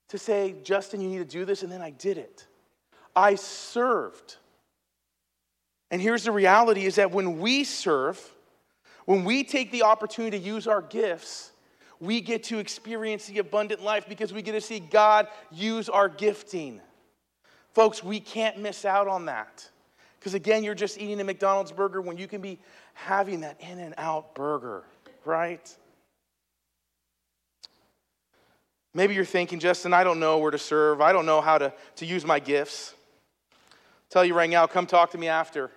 to 0.10 0.18
say, 0.18 0.56
Justin, 0.64 1.02
you 1.02 1.10
need 1.10 1.18
to 1.18 1.26
do 1.26 1.44
this, 1.44 1.64
and 1.64 1.72
then 1.72 1.82
I 1.82 1.90
did 1.90 2.18
it. 2.18 2.48
I 3.16 3.36
served. 3.36 4.38
And 5.92 6.02
here's 6.02 6.24
the 6.24 6.32
reality 6.32 6.86
is 6.86 6.96
that 6.96 7.12
when 7.12 7.40
we 7.40 7.64
serve, 7.64 8.20
when 9.06 9.24
we 9.24 9.44
take 9.44 9.72
the 9.72 9.84
opportunity 9.84 10.40
to 10.40 10.44
use 10.44 10.68
our 10.68 10.82
gifts, 10.82 11.52
we 12.00 12.20
get 12.20 12.44
to 12.46 12.60
experience 12.60 13.28
the 13.28 13.40
abundant 13.40 13.84
life 13.84 14.06
because 14.10 14.34
we 14.34 14.42
get 14.42 14.54
to 14.54 14.62
see 14.62 14.80
God 14.80 15.28
use 15.52 15.90
our 15.90 16.10
gifting. 16.10 16.82
Folks, 17.74 18.04
we 18.04 18.20
can't 18.20 18.60
miss 18.60 18.86
out 18.86 19.08
on 19.08 19.26
that. 19.26 19.70
Because 20.20 20.34
again, 20.34 20.64
you're 20.64 20.76
just 20.76 21.00
eating 21.00 21.20
a 21.20 21.24
McDonald's 21.24 21.72
burger 21.72 22.02
when 22.02 22.18
you 22.18 22.28
can 22.28 22.42
be 22.42 22.60
having 22.94 23.42
that 23.42 23.60
In 23.60 23.80
N 23.80 23.94
Out 23.98 24.36
burger, 24.36 24.84
right? 25.26 25.76
Maybe 28.94 29.16
you're 29.16 29.26
thinking, 29.26 29.60
Justin, 29.60 29.94
I 29.94 30.04
don't 30.04 30.20
know 30.20 30.38
where 30.38 30.52
to 30.52 30.58
serve. 30.58 31.02
I 31.02 31.12
don't 31.12 31.26
know 31.26 31.42
how 31.42 31.58
to, 31.58 31.74
to 31.98 32.06
use 32.06 32.26
my 32.26 32.40
gifts. 32.40 32.94
Tell 34.14 34.24
you 34.24 34.36
right 34.36 34.48
now, 34.48 34.68
come 34.68 34.86
talk 34.86 35.10
to 35.14 35.18
me 35.18 35.28
after. 35.28 35.72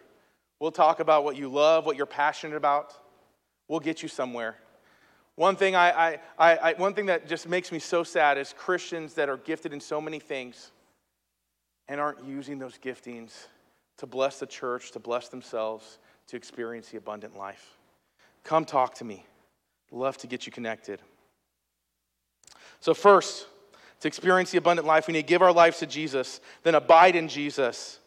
We'll 0.61 0.71
talk 0.71 1.01
about 1.01 1.25
what 1.25 1.37
you 1.37 1.49
love, 1.49 1.87
what 1.87 1.97
you're 1.97 2.05
passionate 2.05 2.55
about. 2.55 2.93
We'll 3.67 3.81
get 3.81 4.03
you 4.03 4.11
somewhere. 4.11 4.57
One 5.37 5.57
thing, 5.57 5.75
I, 5.75 6.19
I, 6.39 6.59
I, 6.59 6.75
one 6.75 6.93
thing 6.93 7.07
that 7.07 7.29
just 7.29 7.49
makes 7.49 7.73
me 7.73 7.79
so 7.79 8.05
sad 8.05 8.37
is 8.37 8.53
Christians 8.53 9.15
that 9.15 9.31
are 9.31 9.39
gifted 9.39 9.73
in 9.73 9.81
so 9.81 10.03
many 10.03 10.19
things 10.19 10.71
and 11.89 11.99
aren't 11.99 12.27
using 12.27 12.59
those 12.59 12.77
giftings 12.77 13.33
to 13.97 14.07
bless 14.07 14.39
the 14.39 14.47
church, 14.47 14.93
to 14.93 14.99
bless 14.99 15.29
themselves, 15.29 15.99
to 16.27 16.37
experience 16.37 16.91
the 16.91 16.99
abundant 16.99 17.39
life. 17.39 17.79
Come 18.45 18.67
talk 18.67 18.97
to 18.97 19.05
me. 19.07 19.25
Love 19.91 20.19
to 20.19 20.27
get 20.27 20.45
you 20.45 20.53
connected. 20.53 21.01
So, 22.81 22.93
first, 22.93 23.47
to 24.01 24.09
experience 24.09 24.51
the 24.51 24.59
abundant 24.59 24.87
life, 24.87 25.07
we 25.07 25.13
need 25.13 25.23
to 25.23 25.27
give 25.27 25.41
our 25.41 25.55
lives 25.55 25.79
to 25.79 25.87
Jesus, 25.87 26.43
then 26.65 26.75
abide 26.75 27.17
in 27.17 27.29
Jesus, 27.29 27.99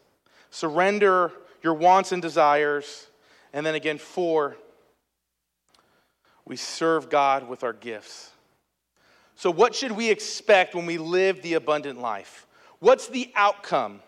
surrender 0.49 1.31
your 1.62 1.73
wants 1.73 2.12
and 2.12 2.21
desires, 2.21 3.07
and 3.53 3.65
then 3.65 3.75
again, 3.75 3.97
four, 3.97 4.55
we 6.45 6.55
serve 6.55 7.09
God 7.09 7.47
with 7.47 7.63
our 7.63 7.73
gifts. 7.73 8.31
So, 9.35 9.51
what 9.51 9.75
should 9.75 9.91
we 9.91 10.09
expect 10.09 10.75
when 10.75 10.85
we 10.85 10.97
live 10.97 11.41
the 11.41 11.53
abundant 11.53 11.99
life? 11.99 12.45
What's 12.79 13.07
the 13.07 13.31
outcome? 13.35 14.01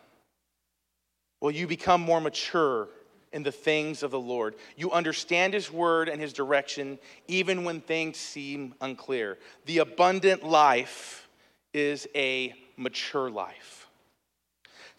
Well, 1.39 1.51
you 1.51 1.67
become 1.67 2.01
more 2.01 2.21
mature 2.21 2.89
in 3.34 3.43
the 3.43 3.51
things 3.51 4.04
of 4.04 4.12
the 4.12 4.19
Lord. 4.19 4.56
You 4.75 4.91
understand 4.91 5.54
His 5.54 5.71
word 5.71 6.10
and 6.10 6.21
His 6.21 6.34
direction, 6.34 6.99
even 7.27 7.63
when 7.63 7.82
things 7.82 8.17
seem 8.17 8.75
unclear. 8.82 9.38
The 9.65 9.80
abundant 9.80 10.43
life 10.43 11.30
is 11.73 12.08
a 12.15 12.54
mature 12.77 13.30
life. 13.30 13.81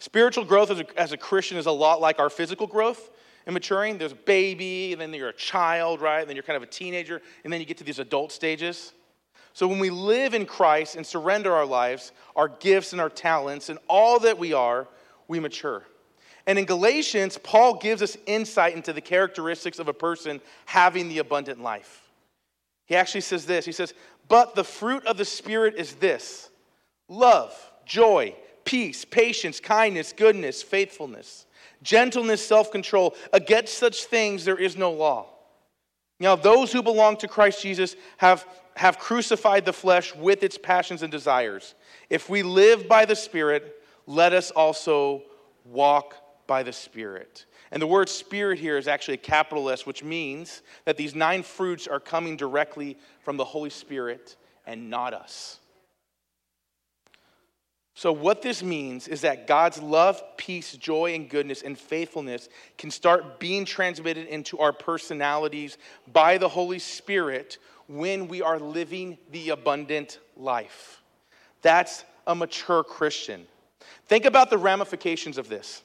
Spiritual 0.03 0.43
growth 0.43 0.69
as 0.69 0.81
a, 0.81 0.99
as 0.99 1.13
a 1.13 1.17
Christian 1.17 1.57
is 1.57 1.65
a 1.65 1.71
lot 1.71 2.01
like 2.01 2.19
our 2.19 2.29
physical 2.29 2.67
growth 2.67 3.09
and 3.45 3.53
maturing. 3.53 3.97
There's 3.97 4.11
a 4.11 4.15
baby, 4.15 4.91
and 4.91 5.01
then 5.01 5.13
you're 5.13 5.29
a 5.29 5.33
child, 5.33 6.01
right? 6.01 6.19
And 6.19 6.27
then 6.27 6.35
you're 6.35 6.43
kind 6.43 6.57
of 6.57 6.63
a 6.63 6.65
teenager, 6.65 7.21
and 7.45 7.53
then 7.53 7.61
you 7.61 7.65
get 7.65 7.77
to 7.77 7.85
these 7.85 7.99
adult 7.99 8.33
stages. 8.33 8.91
So 9.53 9.65
when 9.65 9.79
we 9.79 9.89
live 9.89 10.33
in 10.33 10.45
Christ 10.45 10.97
and 10.97 11.07
surrender 11.07 11.53
our 11.53 11.65
lives, 11.65 12.11
our 12.35 12.49
gifts 12.49 12.91
and 12.91 12.99
our 12.99 13.09
talents, 13.09 13.69
and 13.69 13.79
all 13.87 14.19
that 14.19 14.37
we 14.37 14.51
are, 14.51 14.89
we 15.29 15.39
mature. 15.39 15.83
And 16.47 16.59
in 16.59 16.65
Galatians, 16.65 17.37
Paul 17.37 17.77
gives 17.77 18.01
us 18.01 18.17
insight 18.25 18.75
into 18.75 18.91
the 18.91 18.99
characteristics 18.99 19.79
of 19.79 19.87
a 19.87 19.93
person 19.93 20.41
having 20.65 21.07
the 21.07 21.19
abundant 21.19 21.61
life. 21.61 22.01
He 22.87 22.97
actually 22.97 23.21
says 23.21 23.45
this 23.45 23.65
He 23.65 23.71
says, 23.71 23.93
But 24.27 24.53
the 24.53 24.65
fruit 24.65 25.05
of 25.05 25.15
the 25.15 25.23
Spirit 25.23 25.75
is 25.77 25.93
this 25.93 26.49
love, 27.07 27.55
joy, 27.85 28.35
peace, 28.73 29.05
patience, 29.05 29.59
kindness, 29.59 30.13
goodness, 30.17 30.63
faithfulness, 30.63 31.45
gentleness, 31.83 32.43
self 32.43 32.71
control. 32.71 33.13
Against 33.31 33.77
such 33.77 34.05
things 34.05 34.45
there 34.45 34.57
is 34.57 34.75
no 34.75 34.91
law. 34.91 35.27
Now, 36.19 36.35
those 36.35 36.73
who 36.73 36.81
belong 36.81 37.17
to 37.17 37.27
Christ 37.27 37.61
Jesus 37.61 37.95
have, 38.17 38.47
have 38.75 38.97
crucified 38.97 39.65
the 39.65 39.73
flesh 39.73 40.15
with 40.15 40.41
its 40.41 40.57
passions 40.57 41.03
and 41.03 41.11
desires. 41.11 41.75
If 42.09 42.31
we 42.31 42.41
live 42.41 42.87
by 42.87 43.05
the 43.05 43.15
Spirit, 43.15 43.79
let 44.07 44.33
us 44.33 44.49
also 44.49 45.21
walk 45.65 46.15
by 46.47 46.63
the 46.63 46.73
Spirit. 46.73 47.45
And 47.71 47.79
the 47.79 47.85
word 47.85 48.09
Spirit 48.09 48.57
here 48.57 48.79
is 48.79 48.87
actually 48.87 49.15
a 49.15 49.17
capital 49.17 49.69
S, 49.69 49.85
which 49.85 50.03
means 50.03 50.63
that 50.85 50.97
these 50.97 51.13
nine 51.13 51.43
fruits 51.43 51.85
are 51.85 51.99
coming 51.99 52.37
directly 52.37 52.97
from 53.23 53.37
the 53.37 53.45
Holy 53.45 53.69
Spirit 53.69 54.35
and 54.65 54.89
not 54.89 55.13
us. 55.13 55.59
So, 57.95 58.11
what 58.11 58.41
this 58.41 58.63
means 58.63 59.07
is 59.07 59.21
that 59.21 59.45
God's 59.45 59.79
love, 59.79 60.21
peace, 60.35 60.75
joy, 60.75 61.13
and 61.13 61.29
goodness 61.29 61.61
and 61.61 61.77
faithfulness 61.77 62.49
can 62.77 62.89
start 62.89 63.39
being 63.39 63.65
transmitted 63.65 64.27
into 64.27 64.57
our 64.59 64.73
personalities 64.73 65.77
by 66.11 66.39
the 66.39 66.49
Holy 66.49 66.79
Spirit 66.79 67.59
when 67.87 68.27
we 68.27 68.41
are 68.41 68.59
living 68.59 69.17
the 69.31 69.49
abundant 69.49 70.19
life. 70.35 71.01
That's 71.61 72.03
a 72.25 72.33
mature 72.33 72.83
Christian. 72.83 73.45
Think 74.07 74.25
about 74.25 74.49
the 74.49 74.57
ramifications 74.57 75.37
of 75.37 75.49
this 75.49 75.83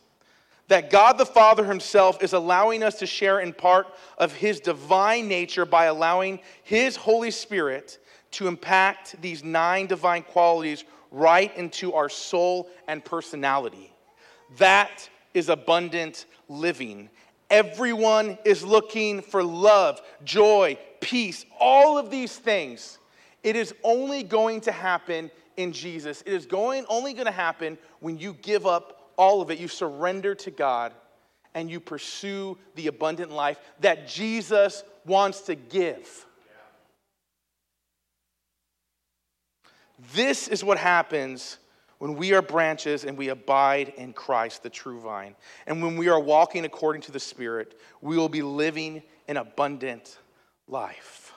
that 0.68 0.90
God 0.90 1.16
the 1.16 1.26
Father 1.26 1.64
Himself 1.64 2.22
is 2.22 2.34
allowing 2.34 2.82
us 2.82 2.98
to 2.98 3.06
share 3.06 3.40
in 3.40 3.54
part 3.54 3.86
of 4.18 4.34
His 4.34 4.60
divine 4.60 5.26
nature 5.26 5.64
by 5.64 5.86
allowing 5.86 6.40
His 6.62 6.94
Holy 6.96 7.30
Spirit 7.30 7.98
to 8.32 8.46
impact 8.46 9.16
these 9.22 9.42
nine 9.42 9.86
divine 9.86 10.22
qualities 10.22 10.84
right 11.10 11.54
into 11.56 11.94
our 11.94 12.08
soul 12.08 12.68
and 12.86 13.04
personality. 13.04 13.92
That 14.58 15.08
is 15.34 15.48
abundant 15.48 16.26
living. 16.48 17.10
Everyone 17.50 18.38
is 18.44 18.64
looking 18.64 19.22
for 19.22 19.42
love, 19.42 20.00
joy, 20.24 20.78
peace, 21.00 21.44
all 21.58 21.98
of 21.98 22.10
these 22.10 22.36
things. 22.36 22.98
It 23.42 23.56
is 23.56 23.74
only 23.82 24.22
going 24.22 24.60
to 24.62 24.72
happen 24.72 25.30
in 25.56 25.72
Jesus. 25.72 26.22
It 26.22 26.32
is 26.32 26.46
going 26.46 26.84
only 26.88 27.12
going 27.12 27.26
to 27.26 27.32
happen 27.32 27.78
when 28.00 28.18
you 28.18 28.34
give 28.34 28.66
up 28.66 29.12
all 29.16 29.42
of 29.42 29.50
it, 29.50 29.58
you 29.58 29.68
surrender 29.68 30.34
to 30.36 30.50
God 30.50 30.92
and 31.54 31.70
you 31.70 31.80
pursue 31.80 32.56
the 32.76 32.86
abundant 32.86 33.32
life 33.32 33.58
that 33.80 34.06
Jesus 34.06 34.84
wants 35.04 35.40
to 35.42 35.56
give. 35.56 36.26
This 40.14 40.48
is 40.48 40.62
what 40.62 40.78
happens 40.78 41.58
when 41.98 42.14
we 42.14 42.32
are 42.32 42.42
branches 42.42 43.04
and 43.04 43.18
we 43.18 43.28
abide 43.28 43.92
in 43.96 44.12
Christ, 44.12 44.62
the 44.62 44.70
true 44.70 45.00
vine. 45.00 45.34
And 45.66 45.82
when 45.82 45.96
we 45.96 46.08
are 46.08 46.20
walking 46.20 46.64
according 46.64 47.02
to 47.02 47.12
the 47.12 47.20
Spirit, 47.20 47.78
we 48.00 48.16
will 48.16 48.28
be 48.28 48.42
living 48.42 49.02
an 49.26 49.36
abundant 49.36 50.18
life. 50.68 51.27